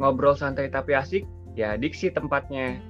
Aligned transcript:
Ngobrol 0.00 0.32
santai 0.32 0.72
tapi 0.72 0.96
asik, 0.96 1.28
ya 1.52 1.76
diksi 1.76 2.08
tempatnya. 2.08 2.80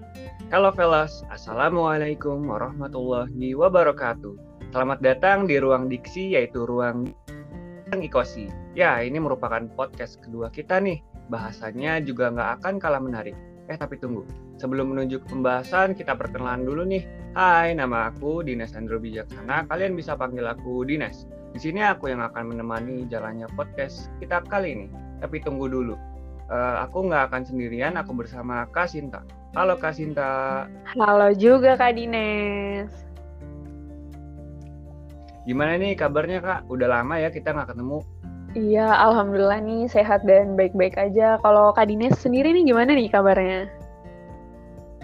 Halo 0.54 0.70
fellas, 0.70 1.26
Assalamualaikum 1.34 2.46
warahmatullahi 2.46 3.50
wabarakatuh. 3.50 4.38
Selamat 4.70 5.02
datang 5.02 5.50
di 5.50 5.58
ruang 5.58 5.90
diksi 5.90 6.38
yaitu 6.38 6.62
ruang 6.62 7.10
Ikosi. 7.90 8.46
Ya, 8.78 9.02
ini 9.02 9.18
merupakan 9.18 9.66
podcast 9.74 10.22
kedua 10.22 10.54
kita 10.54 10.78
nih. 10.78 11.02
Bahasanya 11.34 11.98
juga 11.98 12.30
nggak 12.30 12.62
akan 12.62 12.78
kalah 12.78 13.02
menarik. 13.02 13.34
Eh, 13.66 13.74
tapi 13.74 13.98
tunggu. 13.98 14.22
Sebelum 14.62 14.94
menuju 14.94 15.26
ke 15.26 15.34
pembahasan, 15.34 15.98
kita 15.98 16.14
perkenalan 16.14 16.62
dulu 16.62 16.86
nih. 16.86 17.02
Hai, 17.34 17.74
nama 17.74 18.14
aku 18.14 18.46
Dinas 18.46 18.78
Andro 18.78 19.02
Bijaksana. 19.02 19.66
Kalian 19.66 19.98
bisa 19.98 20.14
panggil 20.14 20.46
aku 20.46 20.86
Dinas. 20.86 21.26
Di 21.50 21.58
sini 21.58 21.82
aku 21.82 22.06
yang 22.06 22.22
akan 22.22 22.54
menemani 22.54 23.10
jalannya 23.10 23.50
podcast 23.58 24.14
kita 24.22 24.46
kali 24.46 24.78
ini. 24.78 24.86
Tapi 25.18 25.42
tunggu 25.42 25.66
dulu 25.66 25.98
uh, 26.50 26.84
aku 26.84 27.06
nggak 27.06 27.30
akan 27.30 27.42
sendirian, 27.46 27.94
aku 27.96 28.12
bersama 28.12 28.66
Kak 28.74 28.90
Sinta. 28.90 29.22
Halo 29.54 29.78
Kak 29.78 29.96
Sinta. 29.96 30.66
Halo 30.98 31.32
juga 31.34 31.78
Kak 31.78 31.96
Dines. 31.96 32.90
Gimana 35.46 35.80
nih 35.80 35.96
kabarnya 35.96 36.42
Kak? 36.42 36.60
Udah 36.68 37.00
lama 37.00 37.16
ya 37.16 37.30
kita 37.32 37.54
nggak 37.54 37.72
ketemu. 37.74 37.98
Iya, 38.50 38.90
Alhamdulillah 38.98 39.62
nih 39.62 39.86
sehat 39.86 40.26
dan 40.26 40.58
baik-baik 40.58 40.98
aja. 40.98 41.38
Kalau 41.38 41.70
Kak 41.70 41.86
Dines 41.86 42.18
sendiri 42.18 42.50
nih 42.50 42.66
gimana 42.66 42.98
nih 42.98 43.06
kabarnya? 43.06 43.70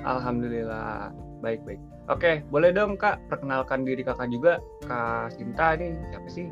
Alhamdulillah, 0.03 1.11
baik-baik. 1.43 1.79
Oke, 2.07 2.47
boleh 2.55 2.71
dong 2.71 2.95
Kak 2.95 3.19
perkenalkan 3.27 3.83
diri 3.83 4.03
Kakak 4.07 4.31
juga. 4.31 4.63
Kak 4.87 5.35
Sinta 5.35 5.75
nih, 5.79 5.95
siapa 6.11 6.29
sih? 6.31 6.47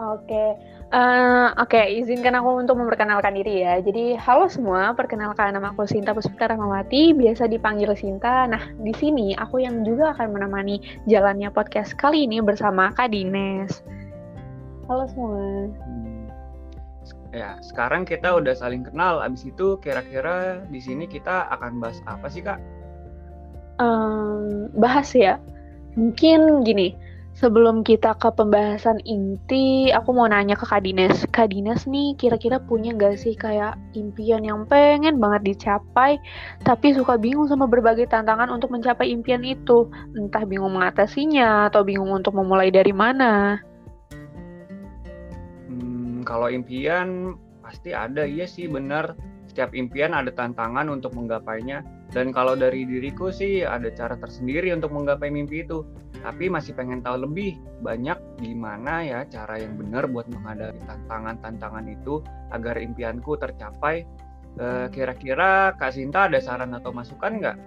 Oke, 0.00 0.56
uh, 0.96 1.52
oke 1.60 1.76
okay, 1.76 2.00
izinkan 2.00 2.32
aku 2.32 2.64
untuk 2.64 2.80
memperkenalkan 2.80 3.36
diri 3.36 3.68
ya. 3.68 3.84
Jadi 3.84 4.16
halo 4.16 4.48
semua, 4.48 4.96
perkenalkan 4.96 5.52
nama 5.52 5.76
aku 5.76 5.84
Sinta 5.84 6.16
Puspita 6.16 6.48
Rahmawati, 6.48 7.12
biasa 7.12 7.44
dipanggil 7.44 7.92
Sinta. 7.92 8.48
Nah 8.48 8.64
di 8.80 8.96
sini 8.96 9.36
aku 9.36 9.60
yang 9.60 9.84
juga 9.84 10.16
akan 10.16 10.32
menemani 10.32 10.80
jalannya 11.04 11.52
podcast 11.52 11.92
kali 12.00 12.24
ini 12.24 12.40
bersama 12.40 12.96
Kak 12.96 13.12
Dines. 13.12 13.84
Halo 14.88 15.04
semua. 15.12 15.68
Hmm. 15.68 16.32
Ya 17.36 17.60
sekarang 17.60 18.08
kita 18.08 18.40
udah 18.40 18.56
saling 18.56 18.88
kenal. 18.88 19.20
Abis 19.20 19.52
itu 19.52 19.76
kira-kira 19.84 20.64
di 20.72 20.80
sini 20.80 21.04
kita 21.04 21.44
akan 21.52 21.76
bahas 21.76 22.00
apa 22.08 22.24
sih 22.32 22.40
kak? 22.40 22.56
Um, 23.76 24.72
bahas 24.80 25.12
ya. 25.12 25.36
Mungkin 25.92 26.64
gini 26.64 26.96
Sebelum 27.40 27.80
kita 27.88 28.20
ke 28.20 28.28
pembahasan 28.36 29.00
inti, 29.08 29.88
aku 29.88 30.12
mau 30.12 30.28
nanya 30.28 30.60
ke 30.60 30.68
Kak 30.68 30.84
Dines. 30.84 31.24
Kak 31.32 31.48
Dines 31.48 31.88
nih 31.88 32.12
kira-kira 32.20 32.60
punya 32.60 32.92
gak 32.92 33.16
sih 33.16 33.32
kayak 33.32 33.80
impian 33.96 34.44
yang 34.44 34.68
pengen 34.68 35.16
banget 35.16 35.56
dicapai, 35.56 36.20
tapi 36.68 36.92
suka 36.92 37.16
bingung 37.16 37.48
sama 37.48 37.64
berbagai 37.64 38.12
tantangan 38.12 38.52
untuk 38.52 38.68
mencapai 38.68 39.08
impian 39.08 39.40
itu? 39.40 39.88
Entah 40.12 40.44
bingung 40.44 40.76
mengatasinya 40.76 41.72
atau 41.72 41.80
bingung 41.80 42.12
untuk 42.12 42.36
memulai 42.36 42.68
dari 42.68 42.92
mana? 42.92 43.56
Hmm, 45.64 46.20
kalau 46.28 46.52
impian 46.52 47.40
pasti 47.64 47.96
ada, 47.96 48.28
iya 48.28 48.44
sih 48.44 48.68
benar. 48.68 49.16
Setiap 49.48 49.72
impian 49.72 50.12
ada 50.12 50.28
tantangan 50.28 50.92
untuk 50.92 51.16
menggapainya. 51.16 51.88
Dan 52.10 52.34
kalau 52.34 52.58
dari 52.58 52.82
diriku 52.82 53.30
sih 53.30 53.62
ada 53.62 53.86
cara 53.94 54.18
tersendiri 54.18 54.74
untuk 54.74 54.90
menggapai 54.90 55.30
mimpi 55.30 55.62
itu 55.62 55.86
tapi 56.20 56.52
masih 56.52 56.76
pengen 56.76 57.00
tahu 57.00 57.24
lebih 57.24 57.56
banyak 57.80 58.18
gimana 58.42 59.00
ya 59.00 59.20
cara 59.24 59.56
yang 59.56 59.78
benar 59.80 60.04
buat 60.04 60.28
menghadapi 60.28 60.82
tantangan-tantangan 60.84 61.86
itu 61.88 62.20
agar 62.52 62.76
impianku 62.76 63.40
tercapai. 63.40 64.04
Eh, 64.58 64.86
kira-kira 64.90 65.72
Kak 65.78 65.94
Sinta 65.94 66.26
ada 66.26 66.42
saran 66.42 66.74
atau 66.74 66.90
masukan 66.90 67.32
nggak? 67.38 67.58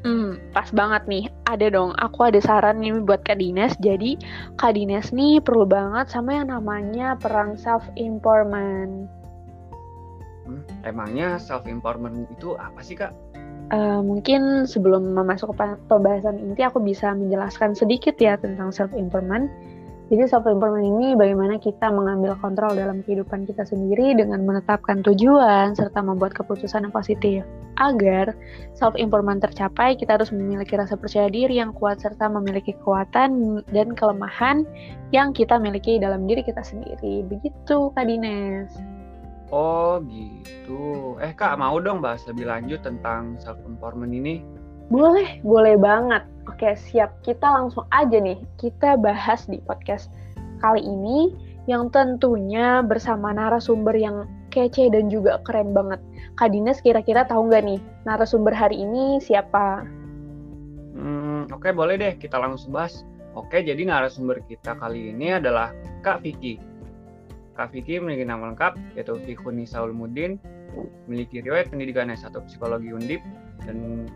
Hmm, 0.00 0.40
pas 0.56 0.72
banget 0.72 1.04
nih. 1.04 1.24
Ada 1.44 1.68
dong. 1.68 1.92
Aku 2.00 2.32
ada 2.32 2.40
saran 2.40 2.80
nih 2.80 3.04
buat 3.04 3.20
Kak 3.20 3.36
Dines. 3.36 3.76
Jadi, 3.84 4.16
Kak 4.56 4.72
Dines 4.72 5.12
nih 5.12 5.44
perlu 5.44 5.68
banget 5.68 6.08
sama 6.08 6.40
yang 6.40 6.48
namanya 6.48 7.20
perang 7.20 7.60
self-empowerment. 7.60 9.12
Hmm, 10.48 10.64
emangnya 10.88 11.36
self-empowerment 11.36 12.32
itu 12.32 12.56
apa 12.56 12.80
sih, 12.80 12.96
Kak? 12.96 13.12
Uh, 13.70 14.02
mungkin 14.02 14.66
sebelum 14.66 15.14
masuk 15.14 15.54
ke 15.54 15.78
pembahasan 15.86 16.42
inti, 16.42 16.66
aku 16.66 16.82
bisa 16.82 17.14
menjelaskan 17.14 17.78
sedikit 17.78 18.18
ya 18.18 18.34
tentang 18.34 18.74
self 18.74 18.90
improvement. 18.98 19.46
Jadi 20.10 20.26
self 20.26 20.42
improvement 20.50 20.82
ini 20.82 21.14
bagaimana 21.14 21.54
kita 21.62 21.86
mengambil 21.86 22.34
kontrol 22.42 22.74
dalam 22.74 23.06
kehidupan 23.06 23.46
kita 23.46 23.62
sendiri 23.62 24.18
dengan 24.18 24.42
menetapkan 24.42 25.06
tujuan 25.06 25.78
serta 25.78 26.02
membuat 26.02 26.34
keputusan 26.34 26.82
yang 26.82 26.90
positif. 26.90 27.46
Agar 27.78 28.34
self 28.74 28.98
improvement 28.98 29.38
tercapai, 29.38 29.94
kita 29.94 30.18
harus 30.18 30.34
memiliki 30.34 30.74
rasa 30.74 30.98
percaya 30.98 31.30
diri 31.30 31.62
yang 31.62 31.70
kuat 31.70 32.02
serta 32.02 32.26
memiliki 32.26 32.74
kekuatan 32.74 33.62
dan 33.70 33.94
kelemahan 33.94 34.66
yang 35.14 35.30
kita 35.30 35.62
miliki 35.62 36.02
dalam 36.02 36.26
diri 36.26 36.42
kita 36.42 36.66
sendiri. 36.66 37.22
Begitu, 37.30 37.94
Kak 37.94 38.02
Dines. 38.02 38.99
Oh 39.50 39.98
gitu. 40.06 41.18
Eh 41.18 41.34
kak 41.34 41.58
mau 41.58 41.82
dong 41.82 41.98
bahas 41.98 42.22
lebih 42.30 42.46
lanjut 42.46 42.86
tentang 42.86 43.34
self 43.42 43.58
empowerment 43.66 44.14
ini? 44.14 44.46
Boleh, 44.90 45.42
boleh 45.42 45.74
banget. 45.74 46.22
Oke 46.46 46.74
siap. 46.78 47.18
Kita 47.26 47.50
langsung 47.50 47.86
aja 47.90 48.18
nih. 48.18 48.38
Kita 48.58 48.94
bahas 48.94 49.50
di 49.50 49.58
podcast 49.62 50.10
kali 50.62 50.82
ini 50.82 51.34
yang 51.66 51.90
tentunya 51.90 52.82
bersama 52.82 53.34
narasumber 53.34 53.94
yang 53.94 54.26
kece 54.54 54.90
dan 54.90 55.10
juga 55.10 55.42
keren 55.46 55.74
banget. 55.74 55.98
Kak 56.38 56.54
Dinas 56.54 56.82
kira-kira 56.82 57.26
tahu 57.26 57.50
nggak 57.50 57.62
nih 57.66 57.80
narasumber 58.06 58.54
hari 58.54 58.82
ini 58.82 59.18
siapa? 59.22 59.86
Hmm, 60.94 61.46
Oke 61.50 61.70
boleh 61.74 61.98
deh 61.98 62.14
kita 62.18 62.38
langsung 62.38 62.74
bahas. 62.74 63.02
Oke 63.34 63.62
jadi 63.62 63.82
narasumber 63.86 64.42
kita 64.46 64.74
kali 64.78 65.14
ini 65.14 65.38
adalah 65.38 65.70
Kak 66.02 66.22
Vicky. 66.22 66.69
Kak 67.60 67.76
Vicky 67.76 68.00
memiliki 68.00 68.24
nama 68.24 68.56
lengkap 68.56 68.96
yaitu 68.96 69.20
Fikuni 69.28 69.68
Saul 69.68 69.92
Mudin, 69.92 70.40
memiliki 71.04 71.44
riwayat 71.44 71.68
pendidikan 71.68 72.08
S1 72.08 72.32
Psikologi 72.48 72.88
Undip 72.88 73.20
dan 73.68 74.08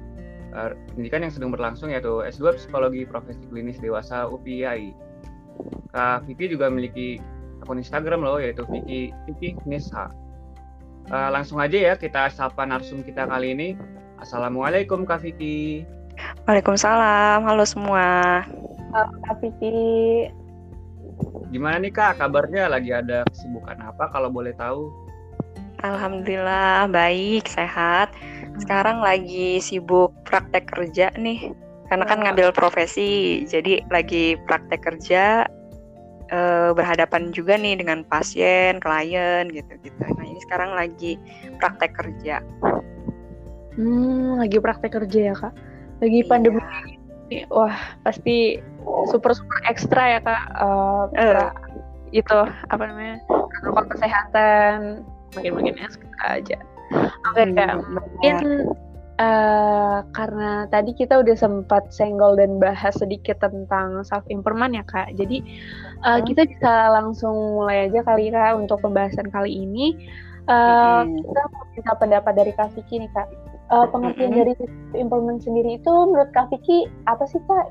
uh, 0.57 0.73
pendidikan 0.97 1.29
yang 1.29 1.33
sedang 1.37 1.53
berlangsung 1.53 1.93
yaitu 1.93 2.25
S2 2.25 2.57
Psikologi 2.57 3.05
Profesi 3.05 3.45
Klinis 3.53 3.77
Dewasa 3.85 4.25
UPI. 4.33 4.97
Kak 5.93 6.25
Vicky 6.25 6.57
juga 6.57 6.73
memiliki 6.73 7.21
akun 7.61 7.85
Instagram 7.85 8.25
loh 8.25 8.41
yaitu 8.41 8.65
Vicky 8.65 9.13
Vicky 9.29 9.61
Nisa. 9.69 10.09
Uh, 11.13 11.29
langsung 11.29 11.61
aja 11.61 11.93
ya 11.93 11.95
kita 12.01 12.33
sapa 12.33 12.65
narsum 12.65 13.05
kita 13.05 13.29
kali 13.29 13.53
ini. 13.53 13.69
Assalamualaikum 14.25 15.05
Kak 15.05 15.21
Vicky. 15.21 15.85
Waalaikumsalam. 16.49 17.45
Halo 17.45 17.69
semua. 17.69 18.41
Halo 18.97 19.13
Kak 19.29 19.37
Vicky. 19.45 20.33
Gimana 21.55 21.79
nih 21.79 21.95
Kak, 21.95 22.19
kabarnya 22.19 22.67
lagi 22.67 22.91
ada 22.91 23.23
kesibukan 23.31 23.79
apa 23.79 24.11
kalau 24.11 24.27
boleh 24.27 24.51
tahu? 24.59 24.91
Alhamdulillah 25.87 26.91
baik, 26.91 27.47
sehat. 27.47 28.11
Sekarang 28.59 28.99
lagi 28.99 29.63
sibuk 29.63 30.11
praktek 30.27 30.67
kerja 30.67 31.15
nih. 31.15 31.55
Karena 31.87 32.11
kan 32.11 32.27
ngambil 32.27 32.51
profesi, 32.51 33.47
jadi 33.47 33.87
lagi 33.87 34.35
praktek 34.51 34.83
kerja 34.83 35.47
eh, 36.35 36.71
berhadapan 36.75 37.31
juga 37.31 37.55
nih 37.55 37.79
dengan 37.79 38.03
pasien, 38.03 38.83
klien 38.83 39.47
gitu-gitu. 39.47 39.95
Nah, 39.95 40.27
ini 40.27 40.41
sekarang 40.51 40.75
lagi 40.75 41.15
praktek 41.63 41.95
kerja. 41.95 42.43
Hmm, 43.79 44.43
lagi 44.43 44.59
praktek 44.59 44.91
kerja 44.91 45.21
ya, 45.31 45.35
Kak. 45.39 45.55
Lagi 46.03 46.19
iya. 46.27 46.94
Wah 47.51 47.75
pasti 48.07 48.63
super 49.11 49.35
super 49.35 49.59
ekstra 49.67 50.19
ya 50.19 50.21
kak. 50.23 50.45
Uh, 50.59 51.05
uh. 51.15 51.51
itu 52.15 52.39
apa 52.71 52.83
namanya 52.87 53.19
protokol 53.51 53.91
kesehatan 53.91 55.03
makin 55.35 55.53
makin 55.59 55.75
ekstra 55.83 56.39
aja. 56.39 56.59
Oke 57.33 57.43
okay, 57.43 57.47
kak. 57.59 57.75
Mungkin 57.91 58.37
uh, 59.19 59.99
karena 60.15 60.71
tadi 60.71 60.95
kita 60.95 61.19
udah 61.19 61.35
sempat 61.35 61.91
senggol 61.91 62.39
dan 62.39 62.63
bahas 62.63 62.95
sedikit 62.95 63.43
tentang 63.43 64.07
self 64.07 64.23
improvement 64.31 64.79
ya 64.79 64.85
kak. 64.87 65.11
Jadi 65.19 65.43
uh, 66.07 66.23
kita 66.23 66.47
bisa 66.47 66.95
langsung 66.95 67.35
mulai 67.59 67.91
aja 67.91 68.07
kali 68.07 68.31
kak 68.31 68.55
untuk 68.55 68.79
pembahasan 68.79 69.27
kali 69.35 69.67
ini. 69.67 69.99
Uh, 70.45 71.09
hmm. 71.09 71.25
kita 71.25 71.43
minta 71.73 71.93
pendapat 71.97 72.33
dari 72.37 72.53
kak 72.53 72.69
Vicky 72.77 73.01
nih 73.01 73.09
kak 73.17 73.25
uh, 73.75 73.87
pengertian 73.91 74.31
mm 74.31 74.35
-hmm. 74.39 74.41
dari 74.47 74.55
implement 74.95 75.41
sendiri 75.43 75.71
itu 75.83 75.91
menurut 75.91 76.31
Kak 76.31 76.55
Vicky 76.55 76.87
apa 77.11 77.27
sih 77.27 77.43
Kak? 77.51 77.67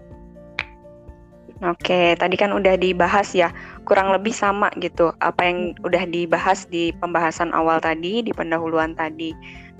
Oke, 1.63 2.19
tadi 2.19 2.35
kan 2.35 2.51
udah 2.51 2.75
dibahas 2.75 3.31
ya, 3.31 3.47
kurang 3.87 4.11
lebih 4.11 4.35
sama 4.35 4.67
gitu. 4.83 5.15
Apa 5.23 5.47
yang 5.47 5.71
udah 5.87 6.03
dibahas 6.03 6.67
di 6.67 6.91
pembahasan 6.99 7.55
awal 7.55 7.79
tadi, 7.79 8.19
di 8.19 8.35
pendahuluan 8.35 8.91
tadi, 8.99 9.31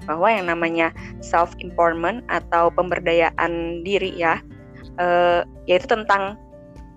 bahwa 0.07 0.31
yang 0.31 0.47
namanya 0.47 0.95
self 1.19 1.51
empowerment 1.59 2.23
atau 2.31 2.71
pemberdayaan 2.71 3.83
diri 3.83 4.15
ya, 4.15 4.39
uh, 4.95 5.43
yaitu 5.67 5.91
tentang 5.91 6.39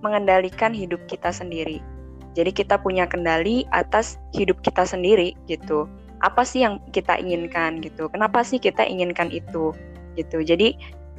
mengendalikan 0.06 0.70
hidup 0.70 1.02
kita 1.11 1.34
sendiri. 1.34 1.82
Jadi 2.38 2.55
kita 2.55 2.78
punya 2.78 3.11
kendali 3.11 3.67
atas 3.75 4.23
hidup 4.38 4.62
kita 4.62 4.87
sendiri 4.87 5.34
gitu 5.50 5.90
apa 6.24 6.42
sih 6.44 6.64
yang 6.64 6.80
kita 6.92 7.18
inginkan 7.20 7.80
gitu 7.84 8.08
kenapa 8.08 8.40
sih 8.40 8.56
kita 8.56 8.84
inginkan 8.84 9.28
itu 9.28 9.72
gitu 10.16 10.40
jadi 10.40 10.72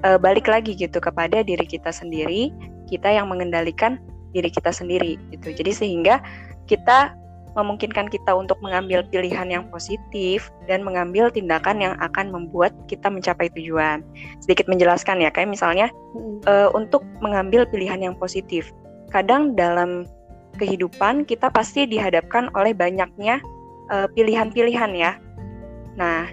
uh, 0.05 0.17
balik 0.17 0.49
lagi 0.49 0.73
gitu 0.73 0.97
kepada 0.97 1.45
diri 1.45 1.65
kita 1.65 1.94
sendiri 1.94 2.49
kita 2.89 3.11
yang 3.11 3.29
mengendalikan 3.29 4.01
diri 4.33 4.49
kita 4.49 4.73
sendiri 4.73 5.21
gitu 5.33 5.53
jadi 5.53 5.71
sehingga 5.71 6.15
kita 6.65 7.13
memungkinkan 7.57 8.05
kita 8.13 8.38
untuk 8.38 8.61
mengambil 8.61 9.01
pilihan 9.09 9.49
yang 9.49 9.65
positif 9.73 10.53
dan 10.69 10.85
mengambil 10.85 11.33
tindakan 11.33 11.81
yang 11.81 11.97
akan 11.97 12.29
membuat 12.29 12.69
kita 12.85 13.09
mencapai 13.09 13.49
tujuan. 13.57 14.05
Sedikit 14.45 14.69
menjelaskan 14.69 15.25
ya, 15.25 15.33
kayak 15.33 15.49
misalnya 15.49 15.89
hmm. 16.13 16.45
uh, 16.45 16.69
untuk 16.77 17.01
mengambil 17.17 17.65
pilihan 17.65 17.97
yang 17.97 18.13
positif. 18.21 18.69
Kadang 19.09 19.57
dalam 19.57 20.05
kehidupan 20.61 21.25
kita 21.25 21.49
pasti 21.49 21.89
dihadapkan 21.89 22.53
oleh 22.53 22.77
banyaknya 22.77 23.41
eh, 23.91 24.07
pilihan-pilihan 24.13 24.91
ya. 24.95 25.11
Nah, 25.97 26.29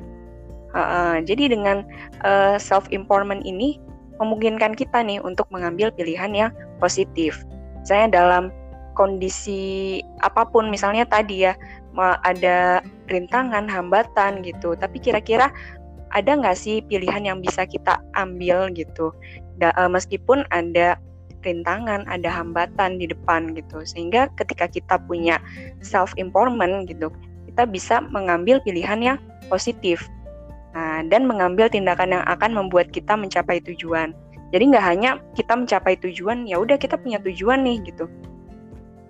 uh, 0.74 0.78
uh, 0.78 1.14
jadi 1.24 1.56
dengan 1.56 1.88
uh, 2.20 2.60
self 2.60 2.84
empowerment 2.92 3.40
ini 3.48 3.80
memungkinkan 4.20 4.76
kita 4.76 5.00
nih 5.00 5.18
untuk 5.24 5.48
mengambil 5.48 5.88
pilihan 5.94 6.30
yang 6.36 6.50
positif. 6.78 7.40
Saya 7.86 8.12
dalam 8.12 8.52
kondisi 8.94 9.98
apa 10.22 10.46
pun 10.46 10.70
misalnya 10.70 11.02
tadi 11.08 11.50
ya 11.50 11.54
ada 12.26 12.82
rintangan 13.10 13.70
hambatan 13.70 14.42
gitu 14.42 14.74
tapi 14.78 14.98
kira-kira 14.98 15.50
ada 16.14 16.30
nggak 16.30 16.58
sih 16.58 16.82
pilihan 16.86 17.26
yang 17.26 17.38
bisa 17.42 17.66
kita 17.66 17.98
ambil 18.14 18.70
gitu 18.70 19.10
da, 19.58 19.74
uh, 19.74 19.90
meskipun 19.90 20.46
ada 20.50 20.98
rintangan 21.42 22.06
ada 22.08 22.30
hambatan 22.30 22.96
di 22.98 23.10
depan 23.10 23.52
gitu 23.54 23.84
sehingga 23.84 24.30
ketika 24.40 24.66
kita 24.70 24.96
punya 25.04 25.38
self 25.84 26.14
empowerment 26.16 26.88
gitu 26.88 27.12
kita 27.54 27.70
bisa 27.70 28.02
mengambil 28.10 28.58
pilihan 28.66 28.98
yang 28.98 29.18
positif. 29.46 30.02
Nah, 30.74 31.06
dan 31.06 31.30
mengambil 31.30 31.70
tindakan 31.70 32.18
yang 32.18 32.24
akan 32.26 32.50
membuat 32.50 32.90
kita 32.90 33.14
mencapai 33.14 33.62
tujuan. 33.62 34.10
Jadi 34.50 34.74
nggak 34.74 34.82
hanya 34.82 35.22
kita 35.38 35.54
mencapai 35.54 35.94
tujuan 36.02 36.50
ya 36.50 36.58
udah 36.58 36.74
kita 36.74 36.98
punya 36.98 37.22
tujuan 37.22 37.62
nih 37.62 37.78
gitu. 37.86 38.10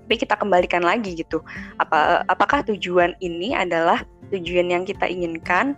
Tapi 0.04 0.14
kita 0.20 0.36
kembalikan 0.36 0.84
lagi 0.84 1.16
gitu. 1.16 1.40
Apa 1.80 2.28
apakah 2.28 2.60
tujuan 2.68 3.16
ini 3.24 3.56
adalah 3.56 4.04
tujuan 4.28 4.68
yang 4.68 4.84
kita 4.84 5.08
inginkan? 5.08 5.72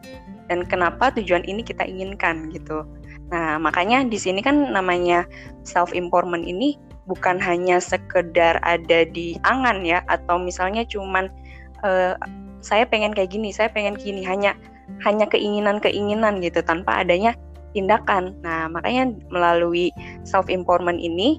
Dan 0.50 0.66
kenapa 0.66 1.14
tujuan 1.14 1.46
ini 1.46 1.62
kita 1.62 1.86
inginkan 1.86 2.50
gitu. 2.50 2.82
Nah 3.30 3.62
makanya 3.62 4.02
di 4.06 4.18
sini 4.18 4.42
kan 4.42 4.74
namanya 4.74 5.22
self 5.62 5.94
empowerment 5.94 6.46
ini 6.46 6.78
bukan 7.06 7.38
hanya 7.38 7.78
sekedar 7.78 8.58
ada 8.66 9.06
di 9.06 9.38
angan 9.46 9.86
ya 9.86 10.02
atau 10.10 10.38
misalnya 10.38 10.82
cuman 10.86 11.30
uh, 11.86 12.18
saya 12.66 12.82
pengen 12.82 13.14
kayak 13.14 13.30
gini 13.30 13.54
saya 13.54 13.70
pengen 13.70 13.94
gini 13.94 14.26
hanya 14.26 14.58
hanya 15.06 15.30
keinginan-keinginan 15.30 16.42
gitu 16.42 16.58
tanpa 16.66 17.06
adanya 17.06 17.38
tindakan 17.70 18.34
nah 18.42 18.66
makanya 18.66 19.14
melalui 19.30 19.94
self 20.26 20.50
empowerment 20.50 20.98
ini 20.98 21.38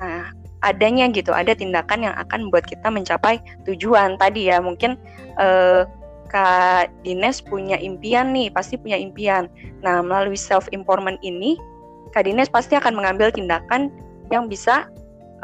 nah 0.00 0.32
adanya 0.62 1.10
gitu, 1.10 1.34
ada 1.34 1.52
tindakan 1.52 2.06
yang 2.06 2.14
akan 2.16 2.48
membuat 2.48 2.70
kita 2.70 2.86
mencapai 2.88 3.42
tujuan 3.66 4.14
tadi 4.16 4.48
ya. 4.48 4.62
Mungkin 4.62 4.94
uh, 5.36 5.84
Kak 6.30 6.88
Dines 7.04 7.42
punya 7.44 7.76
impian 7.76 8.32
nih, 8.32 8.48
pasti 8.48 8.78
punya 8.78 8.96
impian. 8.96 9.50
Nah, 9.82 10.00
melalui 10.00 10.38
self 10.38 10.70
empowerment 10.72 11.18
ini, 11.20 11.58
Kak 12.14 12.24
Dines 12.24 12.48
pasti 12.48 12.78
akan 12.78 12.96
mengambil 12.96 13.34
tindakan 13.34 13.92
yang 14.30 14.48
bisa 14.48 14.88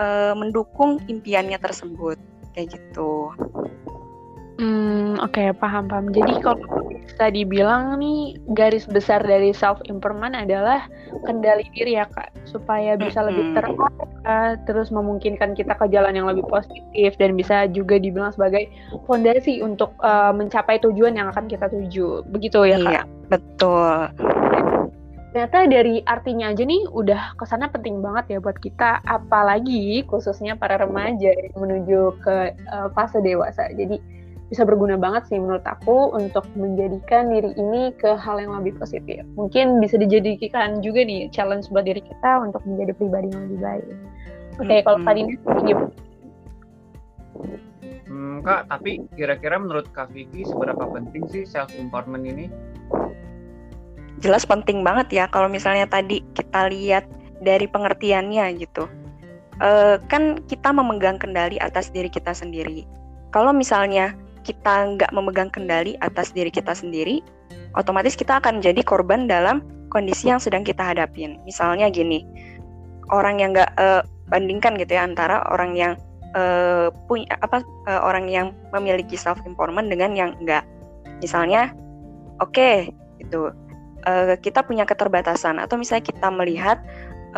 uh, 0.00 0.32
mendukung 0.32 1.02
impiannya 1.10 1.58
tersebut, 1.60 2.16
kayak 2.56 2.78
gitu. 2.78 3.34
Hmm, 4.58 5.14
oke 5.22 5.38
okay, 5.38 5.54
paham 5.54 5.86
paham. 5.86 6.10
Jadi 6.10 6.42
kalau 6.42 6.58
bisa 6.98 7.30
dibilang 7.30 7.94
nih 8.02 8.42
garis 8.58 8.90
besar 8.90 9.22
dari 9.22 9.54
self 9.54 9.78
improvement 9.86 10.34
adalah 10.34 10.82
kendali 11.22 11.62
diri 11.78 11.94
ya 11.94 12.10
kak, 12.10 12.34
supaya 12.42 12.98
bisa 12.98 13.22
lebih 13.22 13.54
terarah, 13.54 14.58
terus 14.66 14.90
memungkinkan 14.90 15.54
kita 15.54 15.78
ke 15.78 15.86
jalan 15.94 16.10
yang 16.10 16.26
lebih 16.26 16.42
positif 16.50 17.14
dan 17.22 17.38
bisa 17.38 17.70
juga 17.70 18.02
dibilang 18.02 18.34
sebagai 18.34 18.66
fondasi 19.06 19.62
untuk 19.62 19.94
uh, 20.02 20.34
mencapai 20.34 20.82
tujuan 20.82 21.14
yang 21.14 21.30
akan 21.30 21.46
kita 21.46 21.70
tuju. 21.70 22.26
Begitu 22.26 22.58
ya 22.66 22.82
kak? 22.82 22.90
Iya, 22.90 23.02
betul. 23.30 23.94
Ternyata 25.38 25.70
dari 25.70 26.02
artinya 26.02 26.50
aja 26.50 26.66
nih 26.66 26.82
udah 26.90 27.38
ke 27.38 27.46
sana 27.46 27.70
penting 27.70 28.02
banget 28.02 28.34
ya 28.34 28.38
buat 28.42 28.58
kita, 28.58 29.06
apalagi 29.06 30.02
khususnya 30.10 30.58
para 30.58 30.82
remaja 30.82 31.30
menuju 31.54 32.18
ke 32.26 32.58
uh, 32.74 32.90
fase 32.90 33.22
dewasa. 33.22 33.70
Jadi 33.70 34.17
bisa 34.48 34.64
berguna 34.64 34.96
banget 34.96 35.28
sih 35.28 35.36
menurut 35.36 35.64
aku 35.68 36.16
untuk 36.16 36.48
menjadikan 36.56 37.28
diri 37.28 37.52
ini 37.60 37.92
ke 38.00 38.16
hal 38.16 38.40
yang 38.40 38.56
lebih 38.56 38.80
positif. 38.80 39.20
Mungkin 39.36 39.76
bisa 39.84 40.00
dijadikan 40.00 40.80
juga 40.80 41.04
nih 41.04 41.28
challenge 41.28 41.68
buat 41.68 41.84
diri 41.84 42.00
kita 42.00 42.40
untuk 42.40 42.64
menjadi 42.64 42.92
pribadi 42.96 43.28
yang 43.28 43.44
lebih 43.48 43.60
baik. 43.60 43.86
Oke, 44.58 44.64
okay, 44.64 44.78
hmm, 44.80 44.86
kalau 44.88 44.98
tadi 45.04 45.20
gimana? 45.68 45.88
Hmm, 48.08 48.36
Kak, 48.40 48.72
tapi 48.72 49.04
kira-kira 49.14 49.60
menurut 49.60 49.86
Kak 49.92 50.10
Vicky 50.16 50.48
seberapa 50.48 50.80
penting 50.88 51.28
sih 51.28 51.44
self 51.44 51.68
empowerment 51.76 52.24
ini? 52.24 52.48
Jelas 54.18 54.48
penting 54.48 54.82
banget 54.82 55.12
ya 55.12 55.24
kalau 55.30 55.46
misalnya 55.46 55.86
tadi 55.86 56.24
kita 56.34 56.72
lihat 56.72 57.04
dari 57.44 57.68
pengertiannya 57.68 58.56
gitu. 58.58 58.88
Uh, 59.58 59.98
kan 60.08 60.40
kita 60.48 60.70
memegang 60.70 61.20
kendali 61.20 61.60
atas 61.60 61.92
diri 61.92 62.08
kita 62.08 62.32
sendiri. 62.32 62.88
Kalau 63.30 63.52
misalnya 63.52 64.16
kita 64.42 64.96
nggak 64.96 65.10
memegang 65.14 65.50
kendali 65.50 65.94
atas 66.00 66.30
diri 66.32 66.52
kita 66.52 66.72
sendiri, 66.74 67.22
otomatis 67.76 68.14
kita 68.16 68.38
akan 68.42 68.58
jadi 68.62 68.80
korban 68.82 69.26
dalam 69.26 69.62
kondisi 69.88 70.28
yang 70.28 70.40
sedang 70.40 70.64
kita 70.64 70.84
hadapin. 70.84 71.40
Misalnya 71.44 71.88
gini, 71.88 72.24
orang 73.12 73.40
yang 73.40 73.50
nggak 73.56 73.72
uh, 73.80 74.02
bandingkan 74.28 74.76
gitu 74.76 74.96
ya 74.96 75.04
antara 75.04 75.44
orang 75.48 75.72
yang 75.74 75.92
uh, 76.36 76.92
punya 77.08 77.28
apa 77.40 77.64
uh, 77.88 78.00
orang 78.04 78.28
yang 78.28 78.52
memiliki 78.72 79.16
self 79.16 79.40
empowerment 79.44 79.88
dengan 79.88 80.12
yang 80.12 80.30
enggak. 80.40 80.64
Misalnya, 81.24 81.72
oke, 82.38 82.52
okay, 82.54 82.74
itu 83.18 83.50
uh, 84.06 84.36
kita 84.38 84.62
punya 84.62 84.84
keterbatasan 84.84 85.58
atau 85.58 85.80
misalnya 85.80 86.04
kita 86.04 86.28
melihat 86.30 86.80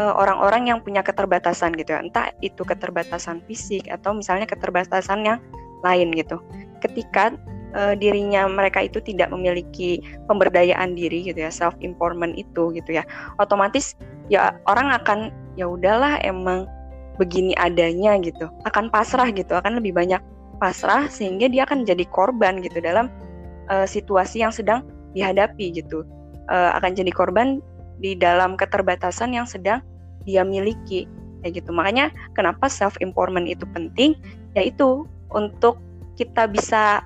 orang-orang 0.01 0.71
yang 0.71 0.79
punya 0.81 1.03
keterbatasan 1.05 1.75
gitu 1.77 1.93
ya, 1.93 2.01
entah 2.01 2.33
itu 2.41 2.63
keterbatasan 2.63 3.43
fisik 3.45 3.91
atau 3.91 4.15
misalnya 4.17 4.47
keterbatasan 4.49 5.27
yang 5.27 5.39
lain 5.83 6.15
gitu 6.15 6.41
ketika 6.81 7.37
uh, 7.77 7.95
dirinya 7.95 8.47
mereka 8.51 8.85
itu 8.85 8.99
tidak 9.03 9.31
memiliki 9.31 10.03
pemberdayaan 10.27 10.97
diri 10.99 11.27
gitu 11.27 11.45
ya 11.47 11.51
self 11.53 11.77
empowerment 11.85 12.35
itu 12.35 12.75
gitu 12.75 12.91
ya. 13.01 13.05
Otomatis 13.39 13.95
ya 14.33 14.57
orang 14.67 14.91
akan 14.95 15.31
ya 15.55 15.71
udahlah 15.71 16.19
emang 16.25 16.67
begini 17.21 17.53
adanya 17.61 18.17
gitu. 18.21 18.49
Akan 18.67 18.89
pasrah 18.89 19.29
gitu 19.31 19.53
akan 19.55 19.79
lebih 19.79 19.95
banyak 19.95 20.21
pasrah 20.61 21.09
sehingga 21.09 21.49
dia 21.49 21.65
akan 21.65 21.85
jadi 21.89 22.05
korban 22.09 22.61
gitu 22.61 22.81
dalam 22.81 23.09
uh, 23.73 23.87
situasi 23.89 24.45
yang 24.45 24.53
sedang 24.53 24.85
dihadapi 25.13 25.73
gitu. 25.75 26.05
Uh, 26.51 26.75
akan 26.75 26.99
jadi 26.99 27.13
korban 27.15 27.63
di 28.01 28.17
dalam 28.17 28.57
keterbatasan 28.57 29.37
yang 29.37 29.45
sedang 29.45 29.85
dia 30.25 30.45
miliki 30.45 31.07
kayak 31.45 31.61
gitu. 31.65 31.71
Makanya 31.73 32.13
kenapa 32.37 32.69
self 32.69 32.97
empowerment 33.01 33.49
itu 33.49 33.65
penting? 33.73 34.17
Yaitu 34.57 35.07
untuk 35.31 35.79
kita 36.17 36.47
bisa 36.51 37.05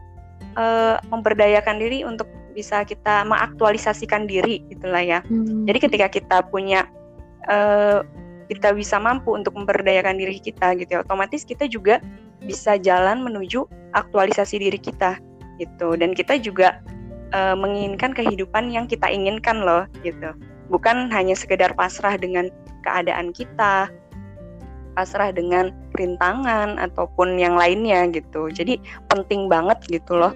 uh, 0.57 0.97
memberdayakan 1.11 1.77
diri 1.81 2.07
untuk 2.07 2.29
bisa 2.55 2.87
kita 2.87 3.27
mengaktualisasikan 3.27 4.31
diri 4.31 4.63
itulah 4.71 5.03
ya. 5.03 5.21
Hmm. 5.27 5.67
Jadi 5.67 5.79
ketika 5.91 6.07
kita 6.07 6.37
punya 6.49 6.87
uh, 7.51 8.07
kita 8.47 8.77
bisa 8.77 9.01
mampu 9.03 9.35
untuk 9.35 9.57
memberdayakan 9.59 10.17
diri 10.21 10.39
kita 10.39 10.79
gitu 10.79 10.91
ya, 10.97 11.01
otomatis 11.03 11.43
kita 11.43 11.67
juga 11.67 11.99
bisa 12.45 12.79
jalan 12.79 13.25
menuju 13.25 13.67
aktualisasi 13.97 14.63
diri 14.63 14.79
kita 14.79 15.19
gitu. 15.59 15.99
Dan 15.99 16.15
kita 16.15 16.39
juga 16.39 16.79
uh, 17.35 17.59
menginginkan 17.59 18.15
kehidupan 18.15 18.71
yang 18.71 18.87
kita 18.87 19.11
inginkan 19.11 19.67
loh 19.67 19.85
gitu. 20.07 20.31
Bukan 20.71 21.11
hanya 21.13 21.37
sekedar 21.37 21.75
pasrah 21.77 22.17
dengan 22.17 22.49
keadaan 22.85 23.33
kita, 23.35 23.91
pasrah 24.95 25.35
dengan 25.35 25.75
rintangan 25.99 26.79
ataupun 26.79 27.37
yang 27.37 27.59
lainnya 27.59 28.09
gitu. 28.15 28.49
Jadi 28.49 28.79
penting 29.11 29.51
banget 29.51 29.79
gitu 29.91 30.17
loh 30.17 30.35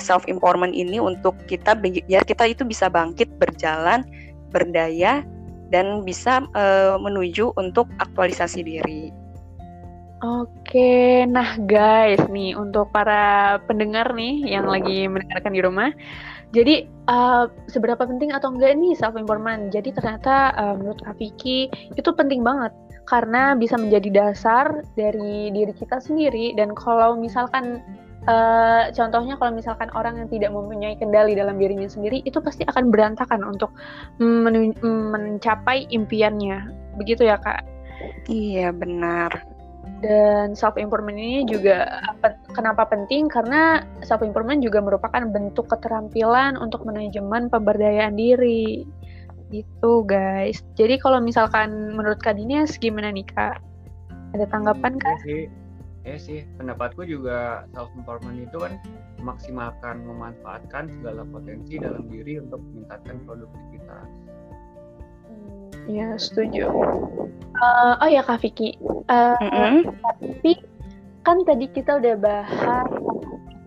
self 0.00 0.24
empowerment 0.32 0.72
ini 0.72 0.96
untuk 0.96 1.36
kita 1.44 1.76
biar 1.76 2.24
kita 2.24 2.48
itu 2.48 2.64
bisa 2.64 2.88
bangkit 2.88 3.28
berjalan 3.36 4.00
berdaya 4.48 5.20
dan 5.72 6.04
bisa 6.04 6.44
uh, 6.52 6.96
menuju 7.00 7.56
untuk 7.56 7.88
aktualisasi 8.00 8.60
diri. 8.64 9.08
Oke, 10.22 11.26
nah 11.26 11.58
guys 11.58 12.22
nih 12.30 12.54
untuk 12.54 12.94
para 12.94 13.58
pendengar 13.66 14.14
nih 14.14 14.54
yang 14.54 14.70
lagi 14.70 15.10
mendengarkan 15.10 15.50
di 15.50 15.60
rumah, 15.66 15.90
jadi 16.54 16.86
uh, 17.10 17.50
seberapa 17.66 18.06
penting 18.06 18.30
atau 18.30 18.54
enggak 18.54 18.78
nih 18.78 18.94
self 18.94 19.18
empowerment? 19.18 19.74
Jadi 19.74 19.90
ternyata 19.90 20.54
uh, 20.54 20.78
menurut 20.78 21.02
Kak 21.02 21.18
Vicky 21.18 21.66
itu 21.98 22.10
penting 22.14 22.46
banget 22.46 22.70
karena 23.12 23.52
bisa 23.52 23.76
menjadi 23.76 24.08
dasar 24.08 24.88
dari 24.96 25.52
diri 25.52 25.76
kita 25.76 26.00
sendiri. 26.00 26.56
Dan 26.56 26.72
kalau 26.72 27.12
misalkan 27.20 27.84
uh, 28.24 28.88
contohnya 28.96 29.36
kalau 29.36 29.52
misalkan 29.52 29.92
orang 29.92 30.16
yang 30.16 30.28
tidak 30.32 30.50
mempunyai 30.56 30.96
kendali 30.96 31.36
dalam 31.36 31.60
dirinya 31.60 31.84
sendiri 31.84 32.24
itu 32.24 32.40
pasti 32.40 32.64
akan 32.64 32.88
berantakan 32.88 33.44
untuk 33.44 33.76
men 34.16 34.72
mencapai 34.80 35.84
impiannya. 35.92 36.72
Begitu 36.96 37.28
ya 37.28 37.36
kak? 37.36 37.68
Iya 38.32 38.72
benar. 38.72 39.44
Dan 40.02 40.58
self 40.58 40.74
improvement 40.80 41.14
ini 41.14 41.46
juga 41.46 42.02
kenapa 42.56 42.88
penting? 42.90 43.30
Karena 43.30 43.84
self 44.02 44.24
improvement 44.24 44.58
juga 44.64 44.82
merupakan 44.82 45.22
bentuk 45.30 45.68
keterampilan 45.70 46.58
untuk 46.58 46.82
manajemen 46.88 47.46
pemberdayaan 47.52 48.16
diri 48.18 48.82
gitu 49.52 50.02
guys. 50.08 50.64
Jadi 50.74 50.96
kalau 50.98 51.20
misalkan 51.20 51.92
menurut 51.92 52.18
kak 52.18 52.40
Dinias 52.40 52.80
gimana 52.80 53.12
nih 53.12 53.28
kak? 53.28 53.60
Ada 54.32 54.48
tanggapan 54.48 54.96
kak? 54.96 55.20
Ya 55.28 55.46
ya 56.02 56.16
sih. 56.18 56.48
Pendapatku 56.56 57.04
juga 57.04 57.68
self 57.76 57.92
empowerment 57.94 58.48
itu 58.48 58.56
kan 58.56 58.80
memaksimalkan 59.20 60.02
memanfaatkan 60.02 60.90
segala 60.98 61.22
potensi 61.28 61.78
dalam 61.78 62.08
diri 62.08 62.40
untuk 62.40 62.58
meningkatkan 62.72 63.16
produktivitas. 63.28 64.08
Ya 65.86 66.14
setuju. 66.16 66.72
Uh, 67.60 67.94
oh 68.00 68.08
ya 68.08 68.24
kak 68.24 68.40
Vicky. 68.40 68.74
Uh, 69.12 69.36
mm 69.38 69.50
-hmm. 69.50 69.74
tapi 70.10 70.52
kan 71.22 71.38
tadi 71.46 71.70
kita 71.70 72.02
udah 72.02 72.16
bahas 72.18 72.88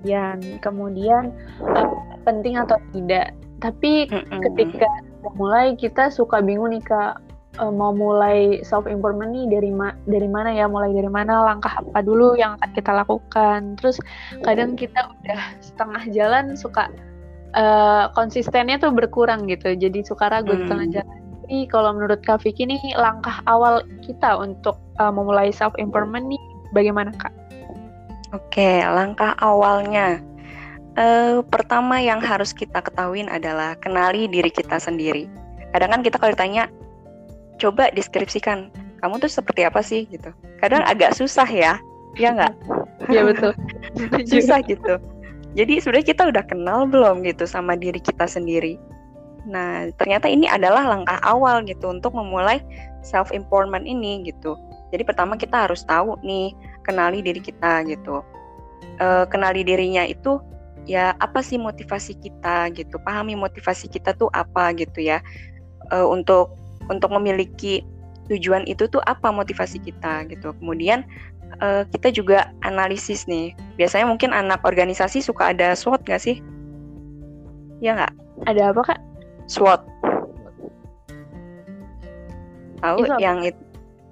kemudian 0.06 0.38
kemudian 0.62 1.24
uh, 1.62 1.94
penting 2.28 2.58
atau 2.58 2.78
tidak. 2.92 3.32
Tapi 3.64 4.10
mm 4.12 4.22
-hmm. 4.28 4.42
ketika 4.52 4.90
mulai 5.36 5.76
kita 5.76 6.10
suka 6.10 6.40
bingung 6.40 6.72
nih 6.72 6.84
kak 6.84 7.20
uh, 7.60 7.72
mau 7.72 7.92
mulai 7.92 8.64
self 8.64 8.88
improvement 8.88 9.32
nih 9.32 9.46
dari 9.52 9.72
ma 9.72 9.92
dari 10.08 10.28
mana 10.28 10.52
ya 10.52 10.68
mulai 10.68 10.92
dari 10.92 11.12
mana 11.12 11.44
langkah 11.44 11.72
apa 11.80 12.00
dulu 12.04 12.36
yang 12.40 12.56
akan 12.60 12.72
kita 12.76 12.92
lakukan 12.92 13.76
terus 13.80 14.00
kadang 14.44 14.80
kita 14.80 15.12
udah 15.12 15.42
setengah 15.60 16.04
jalan 16.12 16.46
suka 16.56 16.88
uh, 17.56 18.12
konsistennya 18.16 18.80
tuh 18.80 18.96
berkurang 18.96 19.48
gitu 19.48 19.76
jadi 19.76 20.00
suka 20.04 20.32
ragu 20.32 20.56
hmm. 20.56 20.60
di 20.60 20.66
tengah 20.68 20.88
hmm. 20.88 20.96
jalan 21.00 21.20
jadi 21.46 21.70
kalau 21.70 21.94
menurut 21.94 22.26
Kak 22.26 22.42
Vicky 22.42 22.66
nih 22.66 22.82
langkah 22.98 23.38
awal 23.46 23.86
kita 24.02 24.34
untuk 24.34 24.82
uh, 24.98 25.14
memulai 25.14 25.54
self 25.54 25.78
improvement 25.78 26.26
nih 26.26 26.42
bagaimana 26.74 27.14
Kak? 27.14 27.30
Oke 28.34 28.82
langkah 28.82 29.38
awalnya 29.38 30.18
Uh, 30.96 31.44
pertama 31.52 32.00
yang 32.00 32.24
harus 32.24 32.56
kita 32.56 32.80
ketahui 32.80 33.28
adalah 33.28 33.76
kenali 33.84 34.32
diri 34.32 34.48
kita 34.48 34.80
sendiri. 34.80 35.28
Kadang 35.76 35.92
kan 35.92 36.02
kita 36.08 36.16
kalau 36.16 36.32
ditanya 36.32 36.72
coba 37.60 37.92
deskripsikan 37.92 38.72
kamu 39.04 39.20
tuh 39.20 39.28
seperti 39.28 39.68
apa 39.68 39.84
sih? 39.84 40.08
gitu. 40.08 40.32
Kadang 40.64 40.88
agak 40.88 41.12
susah 41.12 41.48
ya 41.48 41.80
ya 42.16 42.32
nggak? 42.32 42.56
Ya 43.12 43.22
betul. 43.22 43.54
Susah 44.32 44.64
gitu. 44.66 44.98
Jadi 45.54 45.78
sebenarnya 45.78 46.08
kita 46.10 46.24
udah 46.32 46.44
kenal 46.48 46.90
belum 46.90 47.22
gitu 47.28 47.46
sama 47.46 47.78
diri 47.78 48.02
kita 48.02 48.26
sendiri. 48.26 48.80
Nah 49.46 49.94
ternyata 50.00 50.26
ini 50.26 50.50
adalah 50.50 50.90
langkah 50.90 51.20
awal 51.22 51.62
gitu 51.68 51.92
untuk 51.92 52.18
memulai 52.18 52.64
self 53.06 53.30
empowerment 53.30 53.86
ini 53.86 54.26
gitu. 54.26 54.58
Jadi 54.90 55.06
pertama 55.06 55.38
kita 55.38 55.70
harus 55.70 55.86
tahu 55.86 56.18
nih 56.26 56.56
kenali 56.82 57.22
diri 57.22 57.44
kita 57.44 57.86
gitu. 57.86 58.26
E, 58.98 59.28
kenali 59.30 59.62
dirinya 59.62 60.08
itu 60.08 60.42
ya 60.86 61.18
apa 61.18 61.42
sih 61.42 61.58
motivasi 61.58 62.14
kita 62.22 62.70
gitu 62.78 63.02
pahami 63.02 63.34
motivasi 63.34 63.90
kita 63.90 64.14
tuh 64.14 64.30
apa 64.34 64.70
gitu 64.78 65.02
ya 65.02 65.22
e, 65.90 65.98
untuk 66.02 66.54
untuk 66.90 67.10
memiliki 67.10 67.82
tujuan 68.30 68.66
itu 68.66 68.90
tuh 68.90 69.02
apa 69.06 69.30
motivasi 69.30 69.82
kita 69.82 70.26
gitu. 70.30 70.54
Kemudian 70.58 71.06
uh, 71.62 71.86
kita 71.94 72.10
juga 72.14 72.50
analisis 72.66 73.30
nih. 73.30 73.54
Biasanya 73.78 74.10
mungkin 74.10 74.34
anak 74.34 74.66
organisasi 74.66 75.22
suka 75.22 75.54
ada 75.54 75.78
SWOT 75.78 76.02
nggak 76.06 76.22
sih? 76.22 76.42
Ya 77.82 77.94
nggak? 77.98 78.14
Ada 78.50 78.74
apa 78.74 78.82
kak? 78.94 79.00
SWOT. 79.46 79.82
Tahu 82.82 82.98
itu 83.02 83.14
yang 83.22 83.40
itu 83.46 83.62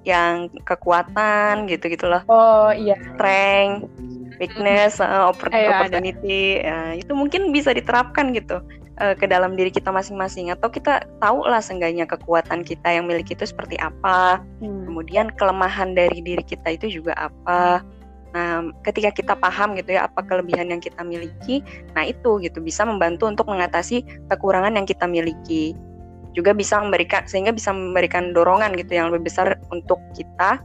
yang 0.03 0.51
kekuatan 0.67 1.65
gitu-gitu 1.71 2.11
loh. 2.11 2.21
Oh 2.27 2.69
iya. 2.75 2.99
Strength, 3.15 3.87
weakness, 4.43 4.99
uh, 4.99 5.31
opportunity. 5.31 6.59
Ya, 6.59 6.99
itu 6.99 7.15
mungkin 7.15 7.55
bisa 7.55 7.71
diterapkan 7.71 8.35
gitu 8.35 8.59
uh, 8.99 9.15
ke 9.17 9.25
dalam 9.25 9.57
diri 9.57 9.71
kita 9.73 9.89
masing-masing 9.89 10.53
atau 10.53 10.69
kita 10.69 11.05
tahu 11.17 11.45
lah 11.47 11.63
seenggaknya 11.63 12.05
kekuatan 12.05 12.61
kita 12.61 12.99
yang 12.99 13.09
milik 13.09 13.31
itu 13.31 13.47
seperti 13.47 13.79
apa 13.79 14.41
hmm. 14.61 14.89
kemudian 14.89 15.25
kelemahan 15.33 15.97
dari 15.97 16.21
diri 16.21 16.43
kita 16.43 16.77
itu 16.77 17.01
juga 17.01 17.15
apa 17.17 17.81
nah 18.33 18.65
ketika 18.81 19.13
kita 19.13 19.33
paham 19.37 19.77
gitu 19.77 19.93
ya 19.93 20.09
apa 20.09 20.25
kelebihan 20.25 20.73
yang 20.73 20.81
kita 20.81 21.05
miliki 21.05 21.61
nah 21.93 22.01
itu 22.01 22.41
gitu 22.41 22.65
bisa 22.65 22.81
membantu 22.81 23.29
untuk 23.29 23.45
mengatasi 23.45 24.01
kekurangan 24.33 24.73
yang 24.73 24.89
kita 24.89 25.05
miliki 25.05 25.77
juga 26.33 26.49
bisa 26.49 26.81
memberikan 26.81 27.29
sehingga 27.29 27.53
bisa 27.53 27.69
memberikan 27.69 28.33
dorongan 28.33 28.73
gitu 28.73 28.97
yang 28.97 29.13
lebih 29.13 29.29
besar 29.29 29.61
untuk 29.69 30.01
kita 30.17 30.57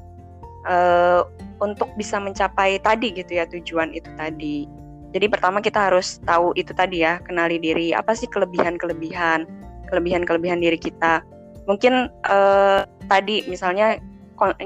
uh, 0.65 1.29
untuk 1.59 1.91
bisa 1.99 2.23
mencapai 2.23 2.79
tadi 2.83 3.15
gitu 3.15 3.39
ya 3.39 3.45
tujuan 3.51 3.91
itu 3.95 4.09
tadi 4.15 4.69
jadi 5.09 5.27
pertama 5.33 5.65
kita 5.65 5.89
harus 5.89 6.21
tahu 6.29 6.53
itu 6.53 6.77
tadi 6.77 7.01
ya, 7.01 7.17
kenali 7.25 7.57
diri. 7.57 7.97
Apa 7.97 8.13
sih 8.13 8.29
kelebihan-kelebihan, 8.29 9.49
kelebihan-kelebihan 9.89 10.61
diri 10.61 10.77
kita? 10.77 11.25
Mungkin 11.65 12.13
eh, 12.29 12.81
tadi 13.09 13.49
misalnya 13.49 13.97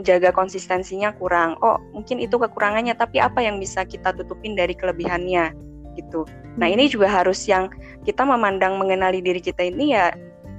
jaga 0.03 0.35
konsistensinya 0.35 1.15
kurang. 1.17 1.55
Oh, 1.63 1.79
mungkin 1.95 2.19
itu 2.19 2.37
kekurangannya, 2.43 2.99
tapi 2.99 3.23
apa 3.23 3.39
yang 3.39 3.63
bisa 3.63 3.87
kita 3.87 4.11
tutupin 4.19 4.59
dari 4.59 4.75
kelebihannya 4.75 5.55
gitu. 5.95 6.27
Nah, 6.59 6.67
ini 6.67 6.91
juga 6.91 7.07
harus 7.07 7.47
yang 7.47 7.71
kita 8.03 8.27
memandang 8.27 8.77
mengenali 8.83 9.23
diri 9.23 9.39
kita 9.39 9.63
ini 9.63 9.95
ya 9.95 10.11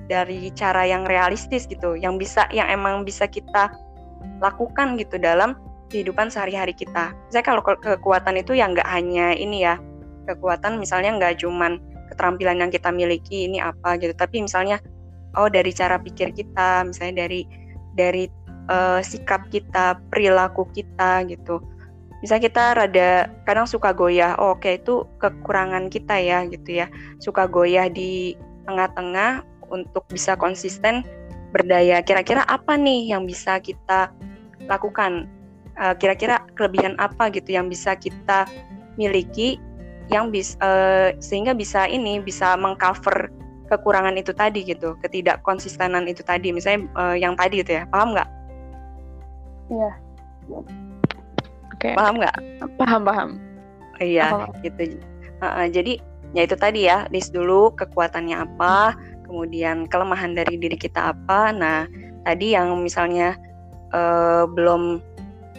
dari 0.08 0.48
cara 0.56 0.88
yang 0.88 1.04
realistis 1.04 1.68
gitu, 1.68 2.00
yang 2.00 2.16
bisa 2.16 2.48
yang 2.56 2.72
emang 2.72 3.04
bisa 3.04 3.28
kita 3.28 3.68
lakukan 4.40 4.96
gitu 4.96 5.20
dalam 5.20 5.60
kehidupan 5.94 6.34
sehari-hari 6.34 6.74
kita. 6.74 7.14
Saya 7.30 7.46
kalau 7.46 7.62
ke 7.62 7.78
kekuatan 7.78 8.42
itu 8.42 8.58
yang 8.58 8.74
nggak 8.74 8.90
hanya 8.90 9.38
ini 9.38 9.62
ya, 9.62 9.78
kekuatan 10.26 10.82
misalnya 10.82 11.14
nggak 11.22 11.46
cuman 11.46 11.78
keterampilan 12.10 12.58
yang 12.58 12.74
kita 12.74 12.90
miliki 12.90 13.46
ini 13.46 13.62
apa 13.62 14.02
gitu, 14.02 14.18
tapi 14.18 14.42
misalnya 14.42 14.82
oh 15.38 15.46
dari 15.46 15.70
cara 15.70 16.02
pikir 16.02 16.34
kita, 16.34 16.82
misalnya 16.90 17.30
dari 17.30 17.46
dari 17.94 18.26
uh, 18.74 19.06
sikap 19.06 19.54
kita, 19.54 20.02
perilaku 20.10 20.66
kita 20.74 21.22
gitu. 21.30 21.62
Misalnya 22.26 22.44
kita 22.48 22.64
rada 22.74 23.10
kadang 23.44 23.68
suka 23.68 23.92
goyah, 23.92 24.40
oh, 24.40 24.56
oke 24.56 24.66
okay, 24.66 24.80
itu 24.82 25.04
kekurangan 25.22 25.92
kita 25.94 26.18
ya 26.18 26.48
gitu 26.50 26.82
ya, 26.82 26.88
suka 27.22 27.46
goyah 27.46 27.92
di 27.92 28.34
tengah-tengah 28.66 29.44
untuk 29.70 30.08
bisa 30.08 30.40
konsisten 30.40 31.04
berdaya. 31.52 32.00
Kira-kira 32.00 32.48
apa 32.48 32.80
nih 32.80 33.12
yang 33.12 33.28
bisa 33.28 33.60
kita 33.60 34.10
lakukan 34.72 35.28
uh, 35.80 35.96
kira-kira 35.98 36.44
kelebihan 36.58 36.98
apa 37.02 37.30
gitu 37.34 37.56
yang 37.56 37.70
bisa 37.70 37.98
kita 37.98 38.46
miliki 39.00 39.58
yang 40.12 40.30
bisa 40.30 40.60
uh, 40.60 40.68
eh, 40.68 41.10
sehingga 41.24 41.56
bisa 41.56 41.88
ini 41.88 42.20
bisa 42.20 42.60
mengcover 42.60 43.32
kekurangan 43.72 44.20
itu 44.20 44.36
tadi 44.36 44.62
gitu 44.68 45.00
ketidak 45.00 45.40
konsistenan 45.42 46.06
itu 46.06 46.22
tadi 46.22 46.52
misalnya 46.52 46.86
uh, 47.00 47.16
yang 47.16 47.34
tadi 47.40 47.64
gitu 47.64 47.80
ya 47.80 47.84
paham 47.88 48.14
nggak? 48.14 48.30
Iya. 49.72 49.92
Oke. 50.52 50.68
Okay. 51.80 51.94
Paham 51.96 52.16
nggak? 52.20 52.38
Paham 52.78 53.02
paham. 53.08 53.30
Iya 54.04 54.28
paham. 54.30 54.50
gitu. 54.62 54.82
Uh, 55.40 55.46
uh, 55.48 55.66
jadi 55.72 55.98
ya 56.36 56.42
itu 56.44 56.56
tadi 56.60 56.80
ya 56.86 57.08
list 57.10 57.32
dulu 57.32 57.72
kekuatannya 57.74 58.44
apa, 58.44 58.94
kemudian 59.26 59.88
kelemahan 59.88 60.36
dari 60.36 60.60
diri 60.60 60.76
kita 60.76 61.16
apa. 61.16 61.56
Nah 61.56 61.88
tadi 62.28 62.54
yang 62.54 62.76
misalnya 62.84 63.40
uh, 63.96 64.44
belum 64.52 65.00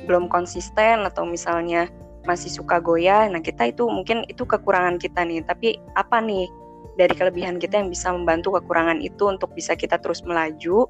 belum 0.04 0.28
konsisten 0.28 1.04
atau 1.08 1.24
misalnya 1.24 1.88
masih 2.24 2.48
suka 2.48 2.80
goyah, 2.80 3.28
nah 3.28 3.40
kita 3.40 3.68
itu 3.68 3.84
mungkin 3.84 4.24
itu 4.28 4.48
kekurangan 4.48 4.96
kita 4.96 5.24
nih. 5.28 5.44
Tapi 5.44 5.76
apa 5.96 6.24
nih 6.24 6.48
dari 6.96 7.12
kelebihan 7.12 7.60
kita 7.60 7.84
yang 7.84 7.92
bisa 7.92 8.10
membantu 8.10 8.56
kekurangan 8.56 9.00
itu 9.04 9.28
untuk 9.28 9.52
bisa 9.52 9.76
kita 9.76 10.00
terus 10.00 10.24
melaju, 10.24 10.88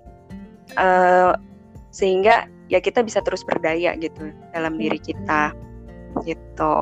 uh, 0.78 1.34
sehingga 1.90 2.46
ya 2.70 2.78
kita 2.78 3.02
bisa 3.02 3.18
terus 3.20 3.42
berdaya 3.42 3.98
gitu 3.98 4.30
dalam 4.54 4.78
diri 4.78 4.98
kita, 5.02 5.50
gitu. 6.22 6.76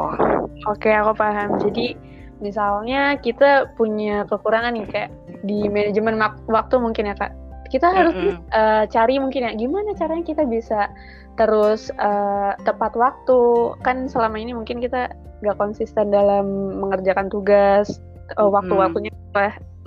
Oke, 0.69 0.93
aku 0.93 1.17
paham. 1.17 1.57
Jadi 1.57 1.97
misalnya 2.45 3.17
kita 3.17 3.73
punya 3.79 4.29
kekurangan 4.29 4.77
nih 4.77 4.87
kayak 4.91 5.11
di 5.47 5.65
manajemen 5.73 6.21
waktu 6.51 6.77
mungkin 6.77 7.09
ya 7.09 7.17
kak. 7.17 7.33
Kita 7.73 7.89
harus 7.89 8.12
mm 8.12 8.21
-hmm. 8.21 8.39
uh, 8.53 8.85
cari 8.85 9.17
mungkin 9.17 9.49
ya 9.49 9.53
gimana 9.57 9.97
caranya 9.97 10.29
kita 10.29 10.45
bisa 10.45 10.93
terus 11.37 11.89
uh, 11.99 12.57
tepat 12.62 12.93
waktu. 12.97 13.73
Kan 13.85 14.09
selama 14.09 14.37
ini 14.41 14.53
mungkin 14.57 14.81
kita 14.81 15.12
nggak 15.43 15.59
konsisten 15.59 16.15
dalam 16.15 16.79
mengerjakan 16.79 17.27
tugas 17.33 17.99
uh, 18.39 18.49
waktu-waktunya 18.49 19.11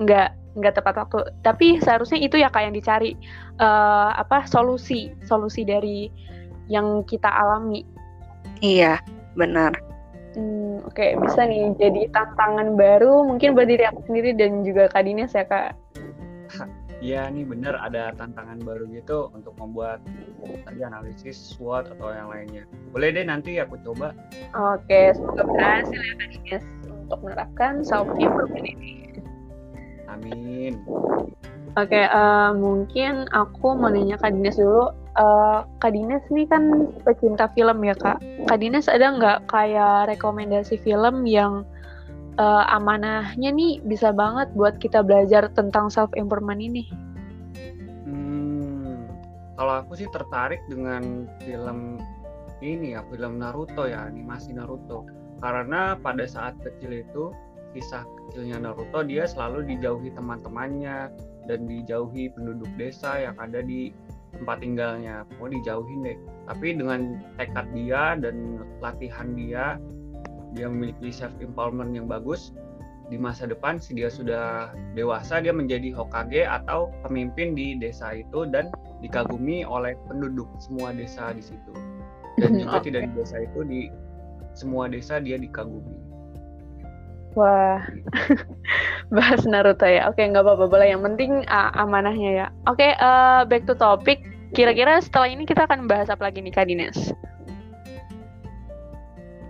nggak 0.02 0.30
nggak 0.56 0.74
tepat 0.76 0.96
waktu. 1.00 1.18
Tapi 1.44 1.80
seharusnya 1.80 2.20
itu 2.20 2.40
ya 2.40 2.50
kayak 2.50 2.72
yang 2.72 2.78
dicari 2.78 3.12
uh, 3.60 4.16
apa 4.16 4.48
solusi. 4.48 5.12
Solusi 5.28 5.64
dari 5.68 6.10
yang 6.72 7.06
kita 7.06 7.30
alami. 7.30 7.86
Iya 8.64 9.00
benar. 9.36 9.76
Hmm, 10.36 10.84
Oke, 10.84 11.00
okay. 11.00 11.10
bisa 11.16 11.48
nih 11.48 11.72
jadi 11.80 12.12
tantangan 12.12 12.76
baru 12.76 13.24
mungkin 13.24 13.56
buat 13.56 13.72
diri 13.72 13.88
aku 13.88 14.04
sendiri 14.04 14.36
dan 14.36 14.68
juga 14.68 14.92
Kak 14.92 15.08
Dines 15.08 15.32
ya 15.32 15.48
Kak. 15.48 15.72
Iya 17.04 17.28
nih 17.28 17.44
bener 17.44 17.76
ada 17.76 18.16
tantangan 18.16 18.64
baru 18.64 18.88
gitu 18.90 19.28
untuk 19.36 19.52
membuat 19.60 20.00
tadi 20.64 20.80
analisis 20.82 21.36
SWOT 21.36 21.92
atau 21.98 22.10
yang 22.12 22.32
lainnya. 22.32 22.64
Boleh 22.96 23.12
deh 23.12 23.26
nanti 23.28 23.60
aku 23.60 23.76
coba. 23.84 24.16
Oke, 24.56 25.12
semoga 25.12 25.44
berhasil 25.44 26.00
ya 26.00 26.14
Kak 26.16 26.30
Dines 26.32 26.66
untuk 26.88 27.20
menerapkan 27.22 27.74
self 27.84 28.08
improvement 28.16 28.64
ini. 28.64 29.20
Amin. 30.08 30.80
Oke, 31.76 32.08
uh, 32.08 32.56
mungkin 32.56 33.28
aku 33.36 33.76
mau 33.76 33.92
nanya 33.92 34.16
Kak 34.16 34.32
Dines 34.32 34.56
dulu 34.56 34.96
uh, 35.20 35.68
Kak 35.84 35.92
Dines 35.92 36.24
nih 36.32 36.48
kan 36.48 36.88
pecinta 37.04 37.52
film 37.52 37.84
ya 37.84 37.96
Kak. 38.00 38.24
Kak 38.48 38.60
Dines 38.64 38.88
ada 38.88 39.12
nggak 39.12 39.52
kayak 39.52 40.08
rekomendasi 40.16 40.80
film 40.80 41.28
yang 41.28 41.68
uh, 42.38 42.64
amanahnya 42.72 43.50
nih 43.52 43.84
bisa 43.84 44.12
banget 44.12 44.52
buat 44.54 44.78
kita 44.80 45.02
belajar 45.02 45.50
tentang 45.54 45.92
self 45.92 46.12
improvement 46.16 46.60
ini? 46.60 46.88
Hmm, 48.06 49.08
kalau 49.60 49.84
aku 49.84 50.00
sih 50.00 50.10
tertarik 50.12 50.60
dengan 50.68 51.28
film 51.44 52.00
ini 52.64 52.96
ya, 52.96 53.04
film 53.12 53.40
Naruto 53.40 53.88
ya, 53.88 54.08
animasi 54.08 54.56
Naruto. 54.56 55.06
Karena 55.44 56.00
pada 56.00 56.24
saat 56.24 56.56
kecil 56.64 57.04
itu 57.04 57.36
kisah 57.76 58.08
kecilnya 58.32 58.64
Naruto 58.64 59.04
dia 59.04 59.28
selalu 59.28 59.76
dijauhi 59.76 60.16
teman-temannya 60.16 61.12
dan 61.46 61.60
dijauhi 61.68 62.32
penduduk 62.32 62.72
desa 62.80 63.20
yang 63.20 63.36
ada 63.36 63.60
di 63.60 63.92
tempat 64.32 64.64
tinggalnya 64.64 65.28
mau 65.40 65.52
dijauhin 65.52 66.08
deh 66.08 66.18
tapi 66.48 66.76
dengan 66.76 67.20
tekad 67.36 67.68
dia 67.76 68.16
dan 68.20 68.64
latihan 68.80 69.36
dia 69.36 69.80
dia 70.56 70.72
memiliki 70.72 71.12
self 71.12 71.36
empowerment 71.44 71.92
yang 71.92 72.08
bagus 72.08 72.56
di 73.06 73.22
masa 73.22 73.46
depan 73.46 73.78
si 73.78 73.94
dia 73.94 74.10
sudah 74.10 74.74
dewasa 74.98 75.38
dia 75.38 75.54
menjadi 75.54 75.94
Hokage 75.94 76.42
atau 76.42 76.90
pemimpin 77.06 77.54
di 77.54 77.78
desa 77.78 78.18
itu 78.18 78.50
dan 78.50 78.74
dikagumi 79.06 79.62
oleh 79.62 79.94
penduduk 80.10 80.50
semua 80.58 80.90
desa 80.90 81.30
di 81.36 81.44
situ 81.46 81.74
dan 82.42 82.58
juga 82.58 82.82
okay. 82.82 82.90
tidak 82.90 83.02
di 83.06 83.22
desa 83.22 83.38
itu 83.46 83.60
di 83.62 83.82
semua 84.58 84.90
desa 84.90 85.22
dia 85.22 85.38
dikagumi 85.38 86.16
Wah, 87.36 87.84
bahas 89.16 89.44
Naruto 89.44 89.84
ya. 89.84 90.08
Oke, 90.08 90.24
nggak 90.24 90.40
apa-apa, 90.40 90.72
boleh. 90.72 90.88
Yang 90.96 91.04
penting 91.04 91.32
uh, 91.52 91.68
amanahnya 91.76 92.32
ya. 92.32 92.48
Oke, 92.64 92.96
uh, 92.96 93.44
back 93.44 93.68
to 93.68 93.76
topic. 93.76 94.24
Kira-kira 94.56 95.04
setelah 95.04 95.28
ini 95.28 95.44
kita 95.44 95.68
akan 95.68 95.84
bahas 95.84 96.08
apa 96.08 96.32
lagi 96.32 96.40
nih, 96.40 96.56
Kak 96.56 96.72
Dines? 96.72 97.12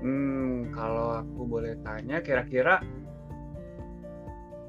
Hmm, 0.06 0.70
kalau 0.70 1.26
aku 1.26 1.42
boleh 1.50 1.82
tanya, 1.82 2.22
kira-kira 2.22 2.78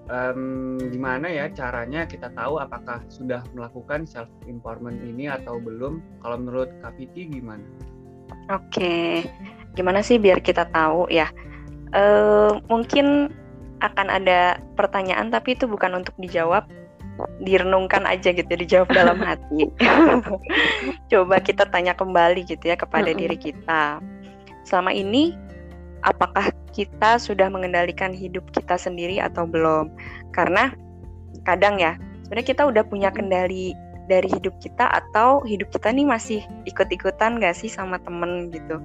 um, 0.09 0.81
gimana 0.81 1.28
ya 1.28 1.52
caranya 1.52 2.09
kita 2.09 2.33
tahu 2.33 2.57
apakah 2.57 3.05
sudah 3.12 3.45
melakukan 3.52 4.09
self 4.09 4.33
empowerment 4.49 4.97
ini 5.05 5.28
atau 5.28 5.61
belum? 5.61 6.00
Kalau 6.25 6.40
menurut 6.40 6.73
Vicky 6.97 7.28
gimana? 7.28 7.69
Oke, 8.49 9.28
gimana 9.76 10.00
sih 10.00 10.16
biar 10.16 10.40
kita 10.40 10.73
tahu 10.73 11.12
ya? 11.12 11.28
uh, 11.95 12.59
mungkin 12.66 13.31
akan 13.85 14.09
ada 14.09 14.59
pertanyaan 14.75 15.28
tapi 15.28 15.55
itu 15.55 15.69
bukan 15.69 16.00
untuk 16.00 16.16
dijawab 16.16 16.64
direnungkan 17.45 18.05
aja 18.05 18.33
gitu 18.33 18.49
dijawab 18.49 18.88
dalam 18.93 19.16
hati 19.21 19.73
coba 21.12 21.40
kita 21.40 21.64
tanya 21.69 21.97
kembali 21.97 22.45
gitu 22.45 22.61
ya 22.61 22.76
kepada 22.76 23.12
diri 23.12 23.37
kita 23.40 24.00
selama 24.66 24.90
ini 24.90 25.32
apakah 26.02 26.50
kita 26.75 27.16
sudah 27.16 27.49
mengendalikan 27.49 28.12
hidup 28.12 28.44
kita 28.52 28.75
sendiri 28.76 29.23
atau 29.23 29.46
belum 29.46 29.88
karena 30.35 30.75
kadang 31.46 31.79
ya 31.79 31.94
sebenarnya 32.26 32.48
kita 32.52 32.62
udah 32.66 32.83
punya 32.85 33.09
kendali 33.14 33.72
dari 34.07 34.26
hidup 34.31 34.55
kita 34.62 34.87
atau 34.90 35.42
hidup 35.46 35.70
kita 35.70 35.90
nih 35.90 36.07
masih 36.07 36.40
ikut-ikutan 36.66 37.38
gak 37.38 37.55
sih 37.55 37.70
sama 37.70 37.98
temen 38.02 38.50
gitu 38.50 38.83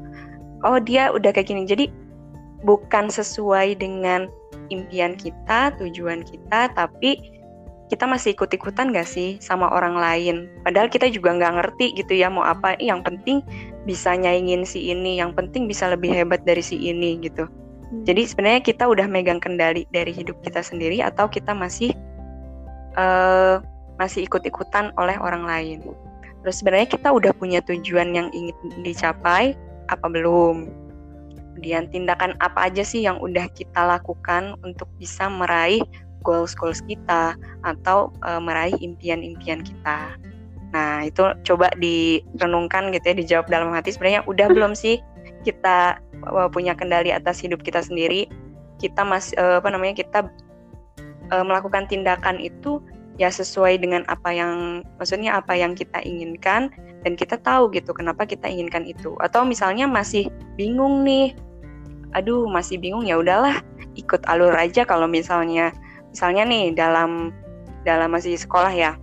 oh 0.61 0.77
dia 0.77 1.09
udah 1.09 1.33
kayak 1.33 1.49
gini 1.49 1.65
jadi 1.65 1.89
bukan 2.61 3.09
sesuai 3.09 3.77
dengan 3.81 4.29
impian 4.71 5.17
kita, 5.17 5.75
tujuan 5.81 6.23
kita, 6.23 6.71
tapi 6.73 7.19
kita 7.91 8.07
masih 8.07 8.31
ikut-ikutan 8.37 8.95
gak 8.95 9.09
sih 9.09 9.35
sama 9.43 9.67
orang 9.67 9.99
lain? 9.99 10.47
Padahal 10.63 10.87
kita 10.87 11.11
juga 11.11 11.35
nggak 11.35 11.53
ngerti 11.59 11.85
gitu 11.99 12.15
ya 12.15 12.31
mau 12.31 12.47
apa. 12.47 12.79
Yang 12.79 13.03
penting 13.11 13.37
bisa 13.83 14.13
nyaingin 14.13 14.63
si 14.67 14.93
ini, 14.93 15.17
yang 15.17 15.33
penting 15.33 15.65
bisa 15.65 15.89
lebih 15.89 16.13
hebat 16.13 16.41
dari 16.45 16.61
si 16.61 16.77
ini 16.77 17.17
gitu. 17.21 17.45
Hmm. 17.45 18.03
Jadi 18.05 18.21
sebenarnya 18.29 18.61
kita 18.61 18.83
udah 18.87 19.05
megang 19.09 19.41
kendali 19.41 19.83
dari 19.89 20.13
hidup 20.13 20.37
kita 20.45 20.61
sendiri 20.61 21.01
atau 21.01 21.27
kita 21.27 21.51
masih 21.51 21.91
uh, 22.95 23.59
masih 23.99 24.25
ikut-ikutan 24.25 24.93
oleh 24.97 25.17
orang 25.19 25.45
lain. 25.45 25.79
Terus 26.41 26.61
sebenarnya 26.61 26.89
kita 26.89 27.09
udah 27.13 27.31
punya 27.37 27.61
tujuan 27.65 28.17
yang 28.17 28.33
ingin 28.33 28.55
dicapai 28.81 29.53
apa 29.93 30.07
belum? 30.09 30.69
Kemudian 31.53 31.91
tindakan 31.93 32.33
apa 32.41 32.71
aja 32.71 32.81
sih 32.81 33.05
yang 33.05 33.21
udah 33.21 33.45
kita 33.53 33.77
lakukan 33.77 34.57
untuk 34.65 34.89
bisa 34.97 35.29
meraih 35.29 35.83
goals-goals 36.25 36.81
kita 36.89 37.37
atau 37.61 38.09
uh, 38.25 38.41
meraih 38.41 38.73
impian-impian 38.81 39.61
kita. 39.61 40.17
Nah, 40.71 41.03
itu 41.03 41.23
coba 41.43 41.67
direnungkan 41.75 42.95
gitu 42.95 43.05
ya, 43.11 43.15
dijawab 43.15 43.47
dalam 43.51 43.69
hati 43.75 43.91
sebenarnya 43.91 44.23
udah 44.27 44.47
belum 44.55 44.71
sih 44.75 45.03
kita 45.43 45.99
uh, 46.27 46.49
punya 46.49 46.73
kendali 46.77 47.11
atas 47.11 47.43
hidup 47.43 47.61
kita 47.61 47.83
sendiri. 47.83 48.27
Kita 48.79 49.05
masih 49.05 49.37
uh, 49.37 49.59
apa 49.59 49.69
namanya? 49.69 49.99
kita 49.99 50.31
uh, 51.31 51.43
melakukan 51.45 51.85
tindakan 51.87 52.39
itu 52.39 52.81
ya 53.19 53.29
sesuai 53.29 53.77
dengan 53.77 54.01
apa 54.07 54.33
yang 54.33 54.81
maksudnya 54.97 55.37
apa 55.37 55.53
yang 55.53 55.75
kita 55.75 55.99
inginkan 56.01 56.73
dan 57.03 57.13
kita 57.13 57.37
tahu 57.37 57.69
gitu 57.69 57.91
kenapa 57.93 58.25
kita 58.25 58.47
inginkan 58.47 58.87
itu 58.87 59.13
atau 59.21 59.45
misalnya 59.45 59.85
masih 59.85 60.31
bingung 60.55 61.03
nih 61.05 61.35
aduh 62.17 62.47
masih 62.47 62.81
bingung 62.81 63.05
ya 63.05 63.19
udahlah 63.19 63.61
ikut 63.99 64.23
alur 64.25 64.55
aja 64.55 64.87
kalau 64.87 65.05
misalnya 65.05 65.75
misalnya 66.09 66.43
nih 66.47 66.73
dalam 66.73 67.35
dalam 67.83 68.09
masih 68.13 68.35
sekolah 68.39 68.71
ya 68.71 68.95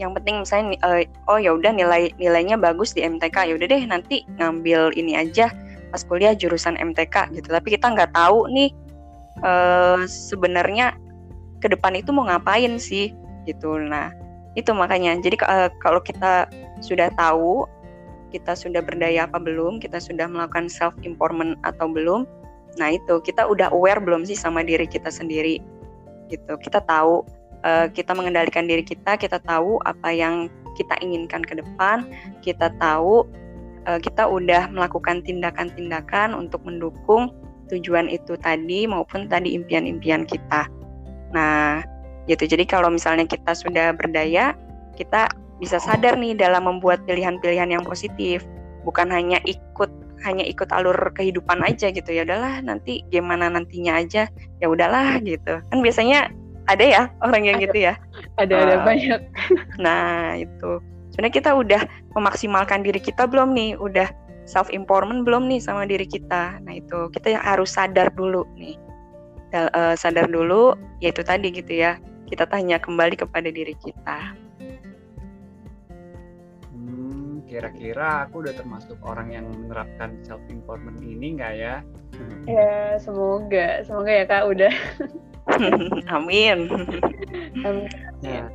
yang 0.00 0.16
penting 0.16 0.40
misalnya 0.40 0.80
uh, 0.80 1.04
oh 1.28 1.36
ya 1.36 1.52
udah 1.52 1.76
nilai 1.76 2.08
nilainya 2.16 2.56
bagus 2.56 2.96
di 2.96 3.04
MTK 3.04 3.52
ya 3.52 3.54
udah 3.60 3.68
deh 3.68 3.82
nanti 3.84 4.24
ngambil 4.40 4.96
ini 4.96 5.12
aja 5.12 5.52
pas 5.92 6.00
kuliah 6.08 6.32
jurusan 6.32 6.80
MTK 6.80 7.36
gitu. 7.36 7.52
Tapi 7.52 7.76
kita 7.76 7.92
nggak 7.92 8.16
tahu 8.16 8.48
nih 8.48 8.72
uh, 9.44 10.00
sebenarnya 10.08 10.96
ke 11.60 11.68
depan 11.68 12.00
itu 12.00 12.16
mau 12.16 12.24
ngapain 12.24 12.80
sih 12.80 13.12
gitu. 13.44 13.76
Nah 13.76 14.08
itu 14.56 14.72
makanya. 14.72 15.20
Jadi 15.20 15.36
uh, 15.44 15.68
kalau 15.84 16.00
kita 16.00 16.48
sudah 16.80 17.12
tahu 17.20 17.68
kita 18.32 18.56
sudah 18.56 18.80
berdaya 18.80 19.28
apa 19.28 19.36
belum 19.36 19.82
kita 19.82 20.00
sudah 20.00 20.24
melakukan 20.30 20.70
self 20.70 20.94
empowerment 21.04 21.58
atau 21.66 21.90
belum 21.90 22.24
nah 22.78 22.94
itu 22.94 23.18
kita 23.26 23.42
udah 23.42 23.74
aware 23.74 23.98
belum 23.98 24.22
sih 24.22 24.38
sama 24.38 24.64
diri 24.64 24.88
kita 24.88 25.12
sendiri? 25.12 25.60
Gitu. 26.32 26.56
Kita 26.62 26.80
tahu 26.88 27.26
uh, 27.64 27.86
kita 27.90 28.12
mengendalikan 28.14 28.66
diri 28.66 28.84
kita 28.84 29.16
kita 29.16 29.38
tahu 29.42 29.80
apa 29.88 30.10
yang 30.12 30.48
kita 30.78 30.94
inginkan 31.02 31.42
ke 31.44 31.58
depan 31.58 32.06
kita 32.40 32.72
tahu 32.78 33.26
uh, 33.88 33.98
kita 34.00 34.26
udah 34.28 34.68
melakukan 34.68 35.24
tindakan-tindakan 35.24 36.36
untuk 36.36 36.60
mendukung 36.66 37.32
tujuan 37.70 38.10
itu 38.10 38.34
tadi 38.34 38.84
maupun 38.84 39.30
tadi 39.30 39.54
impian-impian 39.54 40.26
kita. 40.26 40.66
Nah 41.30 41.86
gitu. 42.26 42.44
Jadi 42.44 42.66
kalau 42.66 42.90
misalnya 42.90 43.24
kita 43.24 43.54
sudah 43.54 43.94
berdaya 43.94 44.58
kita 44.98 45.30
bisa 45.62 45.78
sadar 45.78 46.18
nih 46.18 46.34
dalam 46.34 46.66
membuat 46.66 47.06
pilihan-pilihan 47.06 47.70
yang 47.70 47.84
positif. 47.86 48.42
Bukan 48.82 49.12
hanya 49.14 49.38
ikut 49.46 49.88
hanya 50.20 50.44
ikut 50.44 50.68
alur 50.74 50.96
kehidupan 51.16 51.64
aja 51.64 51.88
gitu. 51.94 52.10
Ya 52.10 52.26
udahlah 52.26 52.60
nanti 52.60 53.06
gimana 53.08 53.48
nantinya 53.48 54.02
aja. 54.02 54.28
Ya 54.58 54.66
udahlah 54.66 55.22
gitu. 55.22 55.62
Kan 55.70 55.78
biasanya 55.80 56.28
ada 56.70 56.84
ya 56.86 57.02
orang 57.26 57.42
yang 57.42 57.58
gitu 57.58 57.90
ya? 57.90 57.98
Ada 58.38 58.54
ada 58.54 58.76
uh, 58.78 58.82
banyak. 58.86 59.20
Nah 59.84 60.38
itu. 60.38 60.78
Sebenarnya 61.10 61.34
kita 61.34 61.50
udah 61.58 61.82
memaksimalkan 62.14 62.86
diri 62.86 63.02
kita 63.02 63.26
belum 63.26 63.50
nih? 63.52 63.74
Udah 63.74 64.06
self 64.46 64.70
empowerment 64.70 65.26
belum 65.26 65.50
nih 65.50 65.58
sama 65.58 65.84
diri 65.84 66.06
kita? 66.06 66.62
Nah 66.62 66.78
itu. 66.78 67.10
Kita 67.10 67.34
harus 67.42 67.74
sadar 67.74 68.14
dulu 68.14 68.46
nih. 68.54 68.78
Uh, 69.50 69.98
sadar 69.98 70.30
dulu 70.30 70.78
yaitu 71.02 71.26
tadi 71.26 71.50
gitu 71.50 71.74
ya. 71.74 71.98
Kita 72.30 72.46
tanya 72.46 72.78
kembali 72.78 73.18
kepada 73.18 73.50
diri 73.50 73.74
kita. 73.82 74.38
Kira-kira 77.50 78.30
aku 78.30 78.46
udah 78.46 78.54
termasuk 78.54 78.94
orang 79.02 79.34
yang 79.34 79.50
menerapkan 79.50 80.14
self 80.22 80.38
empowerment 80.46 81.02
ini 81.02 81.34
nggak 81.34 81.54
ya? 81.58 81.82
Ya 82.46 82.94
semoga, 83.02 83.82
semoga 83.82 84.06
ya 84.14 84.24
kak 84.30 84.46
udah. 84.46 84.70
Amin. 86.16 86.68
Amin. 87.64 87.88
Nah, 88.20 88.48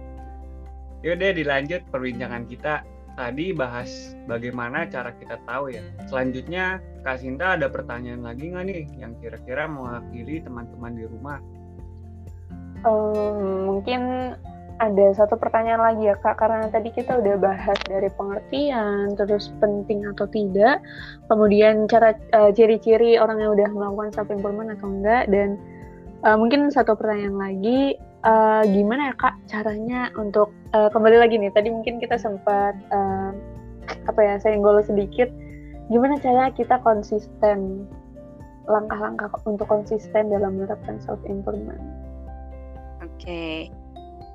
yaudah 1.05 1.31
dilanjut 1.33 1.81
perbincangan 1.89 2.45
kita 2.49 2.85
tadi 3.15 3.55
bahas 3.55 4.13
bagaimana 4.27 4.85
cara 4.91 5.15
kita 5.15 5.39
tahu 5.47 5.71
ya. 5.71 5.83
Selanjutnya 6.11 6.83
Kak 7.01 7.23
Sinta 7.23 7.55
ada 7.55 7.71
pertanyaan 7.71 8.21
lagi 8.21 8.51
nggak 8.51 8.65
nih 8.67 8.83
yang 8.99 9.15
kira-kira 9.23 9.65
mewakili 9.65 10.43
teman-teman 10.43 10.93
di 10.93 11.05
rumah? 11.07 11.39
Um, 12.85 13.71
mungkin 13.71 14.35
ada 14.83 15.15
satu 15.15 15.39
pertanyaan 15.39 15.79
lagi 15.79 16.11
ya 16.11 16.19
kak 16.19 16.35
karena 16.35 16.67
tadi 16.67 16.91
kita 16.91 17.23
udah 17.23 17.39
bahas 17.39 17.79
dari 17.87 18.11
pengertian 18.11 19.15
terus 19.15 19.55
penting 19.63 20.03
atau 20.03 20.27
tidak 20.27 20.83
kemudian 21.31 21.87
cara 21.87 22.11
uh, 22.35 22.51
ciri-ciri 22.51 23.15
orang 23.15 23.39
yang 23.39 23.55
udah 23.55 23.69
melakukan 23.71 24.11
self 24.11 24.27
improvement 24.27 24.75
atau 24.75 24.91
enggak 24.91 25.31
dan 25.31 25.55
uh, 26.25 26.35
mungkin 26.35 26.67
satu 26.73 26.97
pertanyaan 26.97 27.37
lagi 27.37 27.95
uh, 28.25 28.65
gimana 28.65 29.13
ya 29.13 29.15
kak 29.15 29.35
caranya 29.47 30.09
untuk 30.17 30.51
uh, 30.73 30.89
kembali 30.91 31.21
lagi 31.21 31.37
nih 31.37 31.53
tadi 31.53 31.69
mungkin 31.71 32.01
kita 32.01 32.17
sempat 32.17 32.75
uh, 32.91 33.31
apa 34.09 34.19
ya 34.19 34.41
saya 34.41 34.57
senggol 34.57 34.81
sedikit 34.81 35.29
gimana 35.93 36.17
cara 36.19 36.49
kita 36.51 36.81
konsisten 36.81 37.85
langkah-langkah 38.65 39.29
untuk 39.45 39.69
konsisten 39.69 40.33
dalam 40.33 40.57
menerapkan 40.57 40.97
self 40.97 41.21
improvement 41.29 41.79
oke 43.05 43.13
okay 43.21 43.69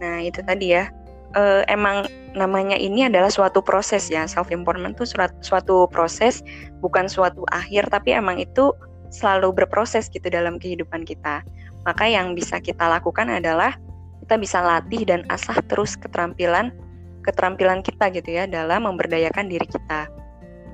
Nah, 0.00 0.24
itu 0.24 0.40
tadi 0.42 0.74
ya. 0.74 0.88
Uh, 1.30 1.62
emang 1.70 2.10
namanya 2.34 2.74
ini 2.74 3.06
adalah 3.06 3.30
suatu 3.30 3.62
proses 3.62 4.10
ya. 4.10 4.26
Self 4.26 4.50
improvement 4.50 4.98
itu 4.98 5.06
suatu 5.44 5.86
proses, 5.86 6.42
bukan 6.82 7.06
suatu 7.06 7.46
akhir, 7.54 7.86
tapi 7.92 8.16
emang 8.16 8.42
itu 8.42 8.74
selalu 9.14 9.54
berproses 9.62 10.10
gitu 10.10 10.26
dalam 10.26 10.58
kehidupan 10.58 11.06
kita. 11.06 11.46
Maka 11.86 12.04
yang 12.08 12.36
bisa 12.36 12.60
kita 12.60 12.86
lakukan 12.86 13.28
adalah 13.28 13.76
kita 14.26 14.36
bisa 14.36 14.58
latih 14.62 15.02
dan 15.08 15.26
asah 15.32 15.58
terus 15.66 15.98
keterampilan 15.98 16.70
keterampilan 17.26 17.84
kita 17.84 18.08
gitu 18.14 18.30
ya 18.40 18.44
dalam 18.48 18.88
memberdayakan 18.88 19.48
diri 19.48 19.66
kita. 19.68 20.08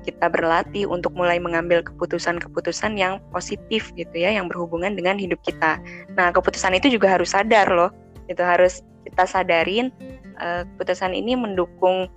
Kita 0.07 0.31
berlatih 0.31 0.87
untuk 0.87 1.11
mulai 1.19 1.35
mengambil 1.35 1.83
keputusan-keputusan 1.83 2.95
yang 2.95 3.19
positif 3.35 3.91
gitu 3.99 4.15
ya, 4.15 4.31
yang 4.31 4.47
berhubungan 4.47 4.95
dengan 4.95 5.19
hidup 5.19 5.43
kita. 5.43 5.83
Nah, 6.15 6.31
keputusan 6.31 6.79
itu 6.79 6.87
juga 6.87 7.11
harus 7.11 7.35
sadar 7.35 7.67
loh. 7.67 7.91
Itu 8.31 8.39
harus 8.39 8.79
kita 9.03 9.27
sadarin 9.27 9.91
uh, 10.39 10.63
keputusan 10.63 11.11
ini 11.11 11.35
mendukung 11.35 12.07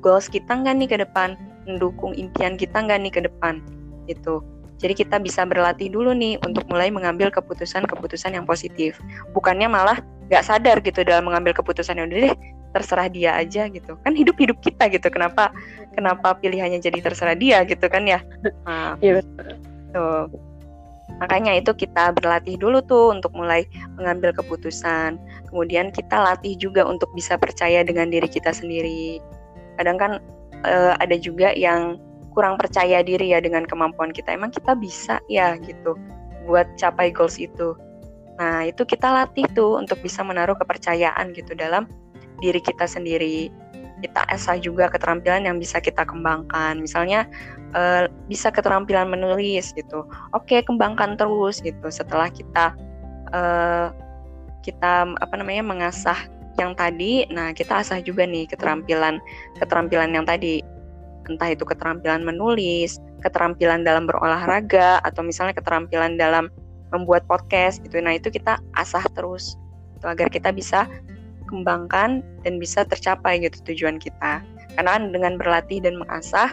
goals 0.00 0.32
kita 0.32 0.48
nggak 0.48 0.74
nih 0.80 0.88
ke 0.88 0.96
depan, 1.04 1.36
mendukung 1.68 2.16
impian 2.16 2.56
kita 2.56 2.80
nggak 2.80 3.04
nih 3.04 3.12
ke 3.12 3.20
depan, 3.28 3.60
gitu. 4.08 4.40
Jadi 4.76 4.92
kita 4.92 5.16
bisa 5.16 5.48
berlatih 5.48 5.88
dulu 5.88 6.12
nih 6.12 6.36
untuk 6.44 6.68
mulai 6.68 6.92
mengambil 6.92 7.32
keputusan-keputusan 7.32 8.36
yang 8.36 8.44
positif. 8.44 9.00
Bukannya 9.32 9.68
malah 9.72 9.98
nggak 10.28 10.44
sadar 10.44 10.82
gitu 10.84 11.06
dalam 11.06 11.24
mengambil 11.28 11.56
keputusan 11.56 11.96
yang 11.96 12.12
udah 12.12 12.30
deh 12.30 12.36
terserah 12.76 13.08
dia 13.08 13.32
aja 13.32 13.72
gitu. 13.72 13.96
Kan 14.04 14.12
hidup-hidup 14.12 14.60
kita 14.60 14.92
gitu. 14.92 15.08
Kenapa 15.08 15.48
kenapa 15.96 16.36
pilihannya 16.36 16.84
jadi 16.84 17.00
terserah 17.00 17.32
dia 17.32 17.64
gitu 17.64 17.88
kan 17.88 18.04
ya? 18.04 18.20
Nah, 18.68 19.00
iya 19.00 19.24
Tuh. 19.96 20.28
Makanya 21.16 21.56
itu 21.56 21.72
kita 21.72 22.12
berlatih 22.12 22.60
dulu 22.60 22.84
tuh 22.84 23.16
untuk 23.16 23.32
mulai 23.32 23.64
mengambil 23.96 24.36
keputusan. 24.36 25.16
Kemudian 25.48 25.88
kita 25.88 26.20
latih 26.20 26.52
juga 26.60 26.84
untuk 26.84 27.08
bisa 27.16 27.40
percaya 27.40 27.80
dengan 27.80 28.12
diri 28.12 28.28
kita 28.28 28.52
sendiri. 28.52 29.24
Kadang 29.80 29.96
kan 29.96 30.12
uh, 30.68 30.92
ada 31.00 31.16
juga 31.16 31.56
yang 31.56 31.96
kurang 32.36 32.60
percaya 32.60 33.00
diri 33.00 33.32
ya 33.32 33.40
dengan 33.40 33.64
kemampuan 33.64 34.12
kita. 34.12 34.36
Emang 34.36 34.52
kita 34.52 34.76
bisa 34.76 35.16
ya 35.32 35.56
gitu 35.64 35.96
buat 36.44 36.68
capai 36.76 37.08
goals 37.08 37.40
itu. 37.40 37.72
Nah, 38.36 38.68
itu 38.68 38.84
kita 38.84 39.08
latih 39.08 39.48
tuh 39.56 39.80
untuk 39.80 39.96
bisa 40.04 40.20
menaruh 40.20 40.54
kepercayaan 40.60 41.32
gitu 41.32 41.56
dalam 41.56 41.88
diri 42.44 42.60
kita 42.60 42.84
sendiri 42.84 43.48
kita 44.04 44.28
asah 44.28 44.60
juga 44.60 44.92
keterampilan 44.92 45.48
yang 45.48 45.56
bisa 45.56 45.80
kita 45.80 46.04
kembangkan. 46.04 46.80
Misalnya 46.80 47.24
uh, 47.72 48.08
bisa 48.28 48.52
keterampilan 48.52 49.08
menulis 49.08 49.72
gitu. 49.72 50.04
Oke, 50.36 50.60
kembangkan 50.60 51.16
terus 51.16 51.64
gitu. 51.64 51.88
Setelah 51.88 52.28
kita 52.28 52.76
uh, 53.32 53.88
kita 54.60 55.16
apa 55.16 55.34
namanya 55.38 55.64
mengasah 55.64 56.18
yang 56.56 56.72
tadi, 56.72 57.28
nah 57.28 57.52
kita 57.52 57.84
asah 57.84 58.00
juga 58.00 58.24
nih 58.24 58.48
keterampilan 58.48 59.20
keterampilan 59.60 60.12
yang 60.12 60.24
tadi. 60.28 60.60
Entah 61.26 61.50
itu 61.50 61.66
keterampilan 61.66 62.22
menulis, 62.22 63.02
keterampilan 63.22 63.82
dalam 63.82 64.06
berolahraga 64.06 65.02
atau 65.02 65.26
misalnya 65.26 65.58
keterampilan 65.58 66.14
dalam 66.14 66.46
membuat 66.94 67.26
podcast 67.26 67.82
gitu. 67.82 67.98
Nah, 67.98 68.14
itu 68.14 68.30
kita 68.30 68.62
asah 68.78 69.02
terus 69.18 69.58
itu 69.98 70.06
agar 70.06 70.28
kita 70.30 70.54
bisa 70.54 70.86
kembangkan 71.50 72.22
dan 72.46 72.58
bisa 72.62 72.86
tercapai 72.86 73.42
gitu 73.42 73.58
tujuan 73.72 73.98
kita. 73.98 74.42
Karena 74.76 74.90
kan 75.00 75.02
dengan 75.10 75.40
berlatih 75.40 75.80
dan 75.80 75.96
mengasah, 75.96 76.52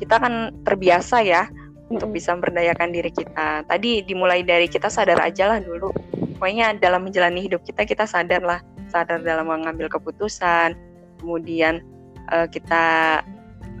kita 0.00 0.16
akan 0.16 0.64
terbiasa 0.64 1.20
ya 1.22 1.46
untuk 1.92 2.14
bisa 2.14 2.32
memberdayakan 2.32 2.94
diri 2.94 3.10
kita. 3.12 3.66
Tadi 3.66 4.06
dimulai 4.06 4.46
dari 4.46 4.70
kita 4.70 4.88
sadar 4.88 5.18
aja 5.20 5.50
lah 5.50 5.58
dulu. 5.60 5.92
Pokoknya 6.38 6.78
dalam 6.80 7.04
menjalani 7.04 7.44
hidup 7.44 7.60
kita 7.66 7.84
kita 7.84 8.08
sadar 8.08 8.40
lah, 8.40 8.64
sadar 8.88 9.20
dalam 9.20 9.50
mengambil 9.50 9.92
keputusan. 9.92 10.72
Kemudian 11.20 11.84
uh, 12.32 12.48
kita 12.48 13.20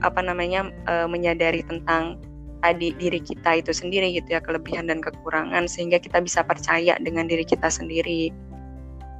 apa 0.00 0.20
namanya 0.24 0.68
uh, 0.88 1.06
menyadari 1.06 1.64
tentang 1.64 2.20
tadi 2.60 2.92
diri 3.00 3.20
kita 3.24 3.64
itu 3.64 3.72
sendiri 3.72 4.12
gitu 4.20 4.36
ya 4.36 4.40
kelebihan 4.40 4.88
dan 4.88 5.00
kekurangan 5.00 5.64
sehingga 5.64 5.96
kita 5.96 6.20
bisa 6.20 6.44
percaya 6.44 6.96
dengan 7.00 7.24
diri 7.26 7.44
kita 7.44 7.72
sendiri. 7.72 8.32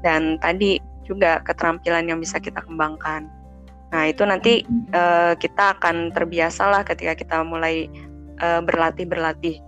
Dan 0.00 0.40
tadi 0.40 0.80
juga 1.04 1.40
keterampilan 1.44 2.08
yang 2.08 2.20
bisa 2.20 2.40
kita 2.40 2.64
kembangkan. 2.64 3.28
Nah, 3.90 4.06
itu 4.06 4.22
nanti 4.22 4.62
uh, 4.94 5.34
kita 5.34 5.76
akan 5.76 6.14
terbiasa 6.14 6.70
lah 6.70 6.82
ketika 6.86 7.18
kita 7.18 7.42
mulai 7.42 7.90
uh, 8.38 8.62
berlatih 8.62 9.04
berlatih. 9.04 9.58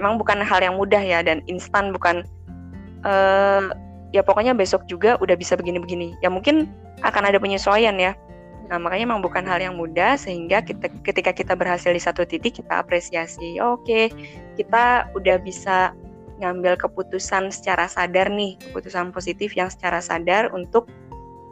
Emang 0.00 0.16
bukan 0.16 0.40
hal 0.40 0.64
yang 0.64 0.80
mudah 0.80 1.00
ya 1.00 1.20
dan 1.20 1.44
instan 1.46 1.92
bukan 1.92 2.24
uh, 3.04 3.68
ya 4.16 4.24
pokoknya 4.24 4.56
besok 4.56 4.88
juga 4.88 5.20
udah 5.20 5.36
bisa 5.36 5.54
begini-begini. 5.60 6.16
Ya 6.24 6.32
mungkin 6.32 6.72
akan 7.04 7.28
ada 7.28 7.36
penyesuaian 7.36 8.00
ya. 8.00 8.16
Nah, 8.66 8.82
makanya 8.82 9.14
emang 9.14 9.22
bukan 9.22 9.46
hal 9.46 9.62
yang 9.62 9.78
mudah 9.78 10.18
sehingga 10.18 10.58
kita 10.62 10.90
ketika 11.06 11.30
kita 11.30 11.54
berhasil 11.54 11.94
di 11.94 12.02
satu 12.02 12.26
titik 12.26 12.58
kita 12.58 12.82
apresiasi. 12.82 13.62
Oke, 13.62 14.10
kita 14.58 15.06
udah 15.14 15.36
bisa 15.38 15.94
ngambil 16.42 16.76
keputusan 16.76 17.48
secara 17.54 17.86
sadar 17.88 18.28
nih, 18.28 18.58
keputusan 18.68 19.14
positif 19.14 19.54
yang 19.54 19.70
secara 19.70 20.02
sadar 20.02 20.50
untuk 20.52 20.90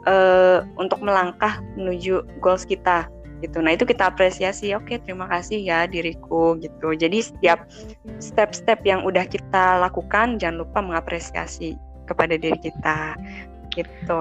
uh, 0.05 0.61
untuk 0.75 0.99
melangkah 1.01 1.63
menuju 1.79 2.21
goals 2.43 2.67
kita 2.67 3.07
gitu. 3.39 3.63
Nah, 3.63 3.75
itu 3.75 3.87
kita 3.87 4.11
apresiasi. 4.11 4.75
Oke, 4.75 4.99
terima 4.99 5.27
kasih 5.31 5.63
ya 5.63 5.87
diriku 5.87 6.59
gitu. 6.59 6.95
Jadi 6.95 7.23
setiap 7.23 7.67
step-step 8.19 8.83
yang 8.83 9.07
udah 9.07 9.23
kita 9.23 9.79
lakukan 9.79 10.35
jangan 10.39 10.67
lupa 10.67 10.79
mengapresiasi 10.83 11.79
kepada 12.05 12.37
diri 12.37 12.55
kita 12.61 13.17
gitu. 13.75 14.19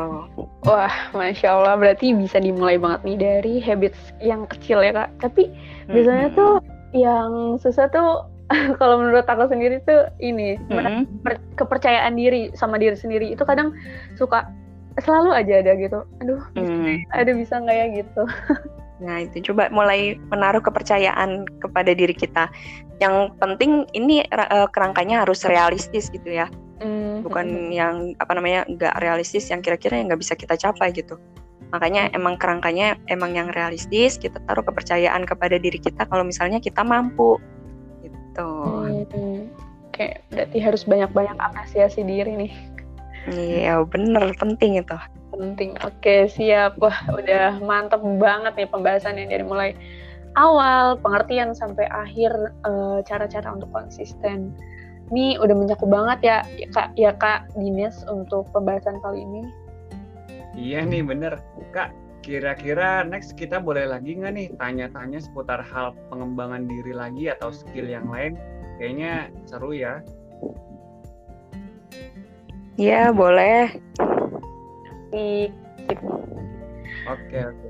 Wah, 0.66 0.94
masya 1.14 1.54
Allah 1.54 1.78
berarti 1.78 2.10
bisa 2.12 2.42
dimulai 2.42 2.76
banget 2.76 3.00
nih 3.06 3.18
dari 3.18 3.54
habits 3.62 4.12
yang 4.18 4.44
kecil 4.50 4.82
ya 4.82 4.92
kak. 4.92 5.10
Tapi 5.22 5.48
biasanya 5.88 6.28
mm 6.28 6.34
-hmm. 6.34 6.38
tuh 6.38 6.52
yang 6.94 7.30
susah 7.62 7.86
tuh 7.90 8.26
kalau 8.80 9.00
menurut 9.00 9.24
aku 9.24 9.48
sendiri 9.48 9.80
tuh 9.88 10.10
ini 10.20 10.60
mm-hmm. 10.68 11.24
kepercayaan 11.56 12.14
diri 12.14 12.52
sama 12.54 12.76
diri 12.76 12.94
sendiri 12.94 13.32
itu 13.32 13.42
kadang 13.42 13.72
suka 14.20 14.46
selalu 15.02 15.34
aja 15.34 15.64
ada 15.64 15.74
gitu 15.74 16.06
aduh 16.22 16.42
mm. 16.54 17.08
ada 17.10 17.34
bisa 17.34 17.58
nggak 17.58 17.74
ya 17.74 17.86
gitu 18.04 18.22
nah 19.04 19.18
itu 19.26 19.50
coba 19.50 19.72
mulai 19.74 20.14
menaruh 20.30 20.62
kepercayaan 20.62 21.48
kepada 21.58 21.96
diri 21.96 22.14
kita 22.14 22.46
yang 23.02 23.34
penting 23.42 23.86
ini 23.94 24.22
uh, 24.30 24.70
kerangkanya 24.70 25.26
harus 25.26 25.42
realistis 25.46 26.10
gitu 26.10 26.30
ya. 26.30 26.46
Bukan 27.24 27.72
yang 27.72 28.12
apa 28.20 28.32
namanya 28.36 28.68
nggak 28.68 28.94
realistis 29.00 29.48
yang 29.48 29.64
kira-kira 29.64 29.96
yang 29.96 30.12
nggak 30.12 30.20
bisa 30.20 30.36
kita 30.36 30.54
capai 30.60 30.92
gitu 30.92 31.16
makanya 31.72 32.12
emang 32.12 32.36
kerangkanya 32.36 33.00
emang 33.08 33.34
yang 33.34 33.48
realistis 33.50 34.20
kita 34.20 34.38
taruh 34.44 34.62
kepercayaan 34.62 35.24
kepada 35.24 35.56
diri 35.56 35.80
kita 35.80 36.06
kalau 36.06 36.22
misalnya 36.22 36.60
kita 36.60 36.84
mampu 36.84 37.40
gitu. 38.04 38.50
Hmm, 39.14 39.48
Oke, 39.94 40.18
berarti 40.34 40.58
harus 40.58 40.82
banyak-banyak 40.82 41.38
apresiasi 41.38 42.02
diri 42.02 42.34
nih. 42.34 42.52
Iya, 43.30 43.86
bener 43.86 44.34
penting 44.36 44.82
itu. 44.82 44.98
Penting. 45.30 45.78
Oke, 45.86 46.26
siap. 46.26 46.74
Wah, 46.82 46.98
udah 47.14 47.62
mantep 47.62 48.02
banget 48.18 48.58
nih 48.58 48.68
pembahasannya 48.74 49.30
dari 49.30 49.46
mulai 49.46 49.70
awal 50.34 50.98
pengertian 50.98 51.54
sampai 51.54 51.86
akhir 51.94 52.34
cara 52.66 52.98
eh, 52.98 53.00
cara-cara 53.06 53.48
untuk 53.54 53.70
konsisten. 53.70 54.50
Ini 55.12 55.36
udah 55.36 55.52
mencakup 55.52 55.88
banget 55.92 56.18
ya, 56.24 56.36
ya 56.56 56.68
Kak, 56.72 56.88
ya 56.96 57.12
Kak 57.12 57.52
Dines 57.58 58.00
untuk 58.08 58.48
pembahasan 58.56 59.02
kali 59.04 59.20
ini. 59.20 59.42
Iya 60.56 60.86
nih 60.86 61.04
bener, 61.04 61.36
Kak. 61.74 61.92
Kira-kira 62.24 63.04
next 63.04 63.36
kita 63.36 63.60
boleh 63.60 63.84
lagi 63.84 64.16
nggak 64.16 64.32
nih 64.32 64.48
tanya-tanya 64.56 65.20
seputar 65.20 65.60
hal 65.60 65.92
pengembangan 66.08 66.64
diri 66.64 66.96
lagi 66.96 67.28
atau 67.28 67.52
skill 67.52 67.84
yang 67.84 68.08
lain? 68.08 68.40
Kayaknya 68.80 69.28
seru 69.44 69.76
ya. 69.76 70.00
Iya, 72.80 73.12
boleh. 73.12 73.76
Sip. 75.12 75.52
Oke, 77.04 77.38
oke, 77.44 77.66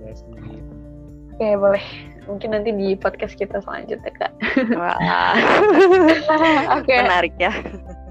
Oke, 1.34 1.48
boleh. 1.58 2.13
Mungkin 2.26 2.56
nanti 2.56 2.70
di 2.72 2.98
podcast 2.98 3.36
kita 3.36 3.60
selanjutnya 3.62 4.12
kak. 4.16 4.32
Wah, 4.76 4.98
Oke. 6.80 6.94
menarik 6.94 7.34
ya. 7.36 7.52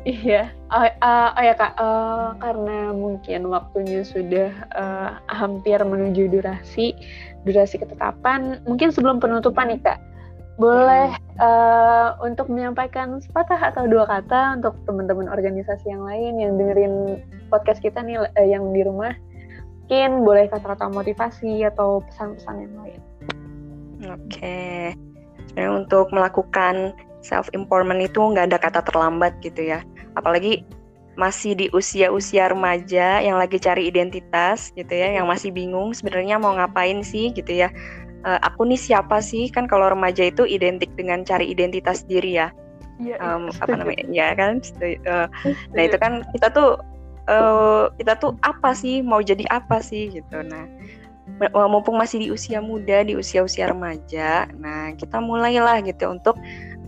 Iya. 0.03 0.51
Oh, 0.67 0.83
uh, 0.83 1.29
oh 1.31 1.43
ya 1.43 1.55
kak, 1.55 1.73
uh, 1.79 2.35
karena 2.43 2.91
mungkin 2.91 3.47
waktunya 3.47 4.03
sudah 4.03 4.51
uh, 4.75 5.15
hampir 5.31 5.79
menuju 5.79 6.27
durasi, 6.27 6.91
durasi 7.47 7.79
ketetapan. 7.79 8.59
Mungkin 8.67 8.91
sebelum 8.91 9.23
penutupan 9.23 9.71
nih 9.71 9.79
kak, 9.79 9.99
boleh 10.59 11.15
uh, 11.39 12.19
untuk 12.19 12.51
menyampaikan 12.51 13.17
sepatah 13.23 13.57
atau 13.57 13.89
dua 13.89 14.05
kata 14.05 14.59
untuk 14.61 14.77
teman-teman 14.85 15.31
organisasi 15.31 15.89
yang 15.89 16.03
lain 16.05 16.37
yang 16.37 16.51
dengerin 16.59 16.95
podcast 17.47 17.79
kita 17.79 18.03
nih 18.03 18.21
uh, 18.21 18.47
yang 18.47 18.75
di 18.75 18.83
rumah. 18.83 19.15
Mungkin 19.83 20.23
boleh 20.23 20.47
kata-kata 20.47 20.89
motivasi 20.95 21.63
atau 21.67 22.03
pesan-pesan 22.07 22.55
yang 22.55 22.75
lain. 22.79 22.99
Oke. 24.07 24.93
Sebenarnya 25.51 25.71
untuk 25.85 26.11
melakukan 26.11 26.95
self 27.23 27.47
empowerment 27.55 28.03
itu 28.03 28.19
nggak 28.19 28.51
ada 28.51 28.59
kata 28.59 28.81
terlambat 28.83 29.39
gitu 29.39 29.63
ya. 29.63 29.81
Apalagi 30.19 30.67
masih 31.13 31.53
di 31.53 31.69
usia-usia 31.69 32.49
remaja 32.49 33.21
yang 33.21 33.37
lagi 33.37 33.61
cari 33.61 33.85
identitas 33.85 34.73
gitu 34.73 34.89
ya, 34.89 35.13
yang 35.21 35.29
masih 35.29 35.53
bingung 35.53 35.93
sebenarnya 35.93 36.41
mau 36.41 36.57
ngapain 36.57 37.05
sih 37.05 37.29
gitu 37.31 37.53
ya. 37.53 37.69
Uh, 38.23 38.39
aku 38.41 38.63
nih 38.65 38.79
siapa 38.79 39.19
sih? 39.19 39.51
Kan 39.51 39.67
kalau 39.67 39.91
remaja 39.91 40.25
itu 40.25 40.47
identik 40.47 40.89
dengan 40.95 41.21
cari 41.27 41.51
identitas 41.51 42.07
diri 42.07 42.39
ya. 42.39 42.49
Iya. 42.97 43.17
Um, 43.19 43.51
apa 43.61 43.73
namanya? 43.77 44.05
Ya 44.19 44.33
kan. 44.33 44.63
Uh, 44.81 45.27
nah 45.75 45.81
itu 45.85 45.97
kan 45.99 46.23
kita 46.31 46.47
tuh 46.49 46.79
uh, 47.29 47.91
kita 47.99 48.17
tuh 48.17 48.33
apa 48.41 48.73
sih? 48.73 49.03
Mau 49.03 49.21
jadi 49.21 49.43
apa 49.51 49.83
sih 49.83 50.09
gitu. 50.09 50.37
Nah 50.39 50.65
mumpung 51.41 51.97
masih 51.97 52.21
di 52.23 52.27
usia 52.29 52.61
muda, 52.61 53.01
di 53.03 53.17
usia-usia 53.17 53.73
remaja, 53.73 54.47
nah 54.57 54.93
kita 54.93 55.17
mulailah 55.17 55.81
gitu 55.81 56.07
untuk 56.13 56.37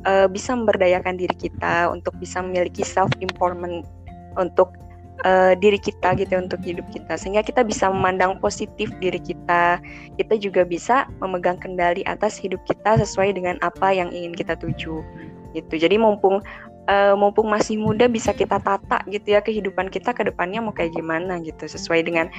uh, 0.06 0.30
bisa 0.30 0.54
memberdayakan 0.54 1.18
diri 1.18 1.34
kita, 1.36 1.90
untuk 1.90 2.14
bisa 2.22 2.40
memiliki 2.40 2.86
self 2.86 3.10
empowerment 3.20 3.84
untuk 4.38 4.72
uh, 5.26 5.58
diri 5.58 5.82
kita 5.82 6.14
gitu 6.16 6.40
untuk 6.40 6.62
hidup 6.62 6.86
kita, 6.94 7.18
sehingga 7.18 7.42
kita 7.42 7.66
bisa 7.66 7.90
memandang 7.90 8.38
positif 8.40 8.94
diri 9.02 9.18
kita, 9.20 9.82
kita 10.16 10.36
juga 10.38 10.62
bisa 10.64 11.10
memegang 11.20 11.58
kendali 11.58 12.06
atas 12.06 12.38
hidup 12.38 12.62
kita 12.70 13.02
sesuai 13.02 13.36
dengan 13.36 13.58
apa 13.66 13.92
yang 13.92 14.14
ingin 14.14 14.32
kita 14.38 14.54
tuju, 14.56 15.02
gitu. 15.58 15.74
Jadi 15.74 15.96
mumpung 15.98 16.40
uh, 16.90 17.14
mumpung 17.18 17.50
masih 17.50 17.78
muda 17.78 18.06
bisa 18.10 18.32
kita 18.32 18.62
tata 18.62 19.02
gitu 19.10 19.38
ya 19.38 19.42
kehidupan 19.42 19.90
kita 19.90 20.14
ke 20.14 20.26
depannya 20.26 20.62
mau 20.62 20.74
kayak 20.74 20.94
gimana 20.94 21.42
gitu 21.42 21.66
sesuai 21.66 22.06
dengan 22.06 22.30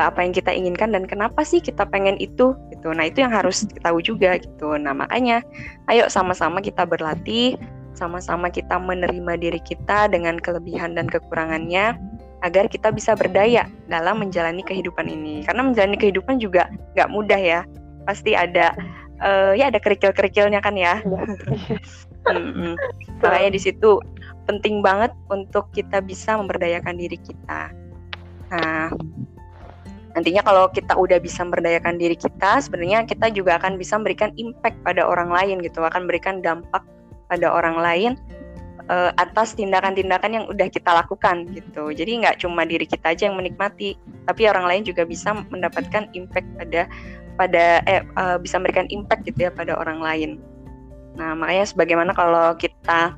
apa 0.00 0.24
yang 0.24 0.32
kita 0.32 0.50
inginkan 0.52 0.92
dan 0.92 1.04
kenapa 1.04 1.44
sih 1.44 1.60
kita 1.60 1.84
pengen 1.88 2.16
itu 2.20 2.56
gitu. 2.72 2.88
Nah, 2.96 3.08
itu 3.08 3.20
yang 3.20 3.32
harus 3.32 3.68
kita 3.68 3.92
tahu 3.92 4.00
juga 4.00 4.40
gitu. 4.40 4.74
Nah, 4.80 4.96
makanya 4.96 5.44
ayo 5.92 6.08
sama-sama 6.08 6.64
kita 6.64 6.88
berlatih, 6.88 7.60
sama-sama 7.92 8.48
kita 8.48 8.80
menerima 8.80 9.36
diri 9.36 9.60
kita 9.60 10.08
dengan 10.08 10.40
kelebihan 10.40 10.96
dan 10.96 11.04
kekurangannya 11.04 12.00
agar 12.40 12.72
kita 12.72 12.88
bisa 12.88 13.12
berdaya 13.12 13.68
dalam 13.92 14.24
menjalani 14.24 14.64
kehidupan 14.64 15.04
ini. 15.12 15.44
Karena 15.44 15.60
menjalani 15.60 16.00
kehidupan 16.00 16.40
juga 16.40 16.72
nggak 16.96 17.10
mudah 17.12 17.40
ya. 17.40 17.60
Pasti 18.08 18.32
ada 18.32 18.72
uh, 19.20 19.52
ya 19.54 19.68
ada 19.68 19.78
kerikil-kerikilnya 19.78 20.60
kan 20.64 20.74
ya. 20.74 21.00
hmm, 22.26 22.74
makanya 23.22 23.50
di 23.52 23.60
situ 23.60 24.00
penting 24.48 24.82
banget 24.82 25.14
untuk 25.30 25.70
kita 25.70 26.02
bisa 26.02 26.34
memberdayakan 26.34 26.98
diri 26.98 27.20
kita. 27.20 27.70
Nah, 28.50 28.90
nantinya 30.18 30.42
kalau 30.42 30.66
kita 30.74 30.98
udah 30.98 31.22
bisa 31.22 31.46
memberdayakan 31.46 32.00
diri 32.00 32.18
kita, 32.18 32.58
sebenarnya 32.58 33.06
kita 33.06 33.30
juga 33.30 33.62
akan 33.62 33.78
bisa 33.78 33.94
memberikan 33.94 34.34
impact 34.34 34.74
pada 34.82 35.06
orang 35.06 35.30
lain 35.30 35.62
gitu, 35.62 35.84
akan 35.86 36.08
memberikan 36.08 36.42
dampak 36.42 36.82
pada 37.30 37.46
orang 37.46 37.78
lain 37.78 38.12
uh, 38.90 39.14
atas 39.22 39.54
tindakan-tindakan 39.54 40.30
yang 40.34 40.44
udah 40.50 40.66
kita 40.66 40.90
lakukan 40.90 41.46
gitu. 41.54 41.94
Jadi 41.94 42.26
nggak 42.26 42.42
cuma 42.42 42.66
diri 42.66 42.84
kita 42.90 43.14
aja 43.14 43.30
yang 43.30 43.38
menikmati, 43.38 43.94
tapi 44.26 44.50
orang 44.50 44.66
lain 44.66 44.82
juga 44.82 45.06
bisa 45.06 45.30
mendapatkan 45.48 46.10
impact 46.18 46.48
pada 46.58 46.90
pada 47.36 47.82
eh 47.86 48.02
uh, 48.16 48.36
bisa 48.40 48.58
memberikan 48.58 48.86
impact 48.90 49.26
gitu 49.26 49.48
ya 49.48 49.50
pada 49.52 49.76
orang 49.76 50.00
lain. 50.00 50.30
Nah 51.18 51.34
makanya 51.34 51.66
sebagaimana 51.68 52.12
kalau 52.14 52.54
kita 52.56 53.14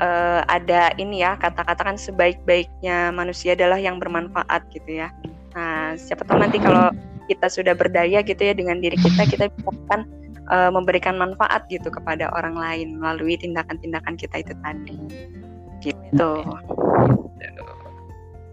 uh, 0.00 0.40
ada 0.48 0.94
ini 1.00 1.22
ya 1.22 1.36
kata-kata 1.38 1.82
kan 1.82 1.96
sebaik-baiknya 1.98 3.10
manusia 3.14 3.56
adalah 3.58 3.78
yang 3.80 3.98
bermanfaat 4.00 4.68
gitu 4.72 5.04
ya. 5.04 5.08
Nah 5.54 5.94
siapa 5.98 6.26
tahu 6.26 6.40
nanti 6.40 6.58
kalau 6.60 6.90
kita 7.24 7.48
sudah 7.48 7.72
berdaya 7.72 8.20
gitu 8.20 8.40
ya 8.40 8.52
dengan 8.52 8.84
diri 8.84 9.00
kita 9.00 9.24
kita 9.24 9.48
bisa 9.48 9.72
kan 9.88 10.04
uh, 10.52 10.70
memberikan 10.72 11.16
manfaat 11.16 11.64
gitu 11.72 11.88
kepada 11.88 12.28
orang 12.36 12.56
lain 12.56 13.00
melalui 13.00 13.38
tindakan-tindakan 13.40 14.14
kita 14.20 14.44
itu 14.44 14.54
tadi. 14.60 14.96
Gitu. 15.80 16.32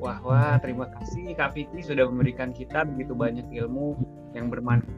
Wah, 0.02 0.18
wah, 0.26 0.58
terima 0.58 0.90
kasih 0.98 1.38
Kak 1.38 1.54
sudah 1.86 2.10
memberikan 2.10 2.50
kita 2.50 2.82
begitu 2.90 3.14
banyak 3.14 3.46
ilmu 3.54 4.02
yang 4.42 4.50
bermanfaat. 4.50 4.90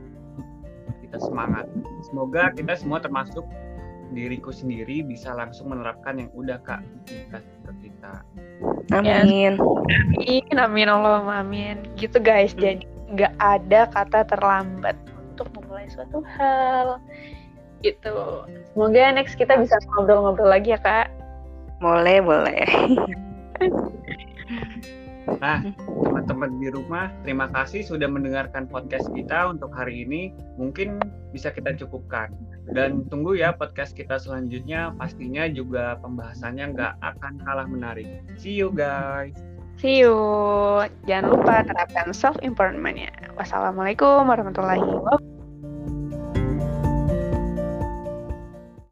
Kita 1.04 1.18
semangat. 1.20 1.68
Semoga 2.08 2.56
kita 2.56 2.74
semua 2.80 3.04
termasuk 3.04 3.44
diriku 4.14 4.54
sendiri 4.54 5.02
bisa 5.04 5.34
langsung 5.34 5.74
menerapkan 5.74 6.22
yang 6.22 6.30
udah 6.38 6.62
Kak 6.64 6.86
kasih 7.34 7.58
ke 7.68 7.72
kita. 7.90 8.14
Amin. 8.94 9.58
Amin, 9.60 10.56
amin 10.56 10.88
Allah, 10.88 11.44
amin. 11.44 11.84
Gitu 12.00 12.22
guys, 12.22 12.56
hmm. 12.56 12.62
jadi 12.62 12.86
nggak 13.14 13.34
ada 13.38 13.82
kata 13.94 14.20
terlambat 14.30 14.98
untuk 15.34 15.50
memulai 15.58 15.90
suatu 15.92 16.22
hal. 16.38 17.02
Gitu. 17.84 18.16
Semoga 18.72 19.12
next 19.12 19.36
kita 19.36 19.60
bisa 19.60 19.76
ngobrol-ngobrol 19.94 20.48
lagi 20.48 20.72
ya 20.72 20.80
kak. 20.80 21.12
Boleh, 21.84 22.24
boleh. 22.24 22.64
Nah, 25.40 25.60
teman-teman 26.04 26.60
di 26.60 26.68
rumah, 26.72 27.12
terima 27.24 27.48
kasih 27.52 27.84
sudah 27.84 28.08
mendengarkan 28.08 28.68
podcast 28.68 29.08
kita 29.12 29.52
untuk 29.52 29.72
hari 29.76 30.04
ini. 30.04 30.32
Mungkin 30.60 31.00
bisa 31.32 31.52
kita 31.52 31.76
cukupkan. 31.80 32.32
Dan 32.72 33.08
tunggu 33.12 33.36
ya 33.36 33.52
podcast 33.56 33.96
kita 33.96 34.20
selanjutnya. 34.20 34.96
Pastinya 34.96 35.48
juga 35.52 36.00
pembahasannya 36.00 36.66
nggak 36.76 36.94
akan 37.04 37.34
kalah 37.44 37.68
menarik. 37.68 38.08
See 38.40 38.56
you 38.56 38.72
guys. 38.72 39.36
See 39.82 40.00
you. 40.06 40.16
Jangan 41.10 41.34
lupa 41.34 41.66
terapkan 41.66 42.16
self 42.16 42.40
empowerment-nya. 42.40 43.12
Wassalamualaikum 43.36 44.30
warahmatullahi 44.30 44.80
wabarakatuh. 44.80 45.33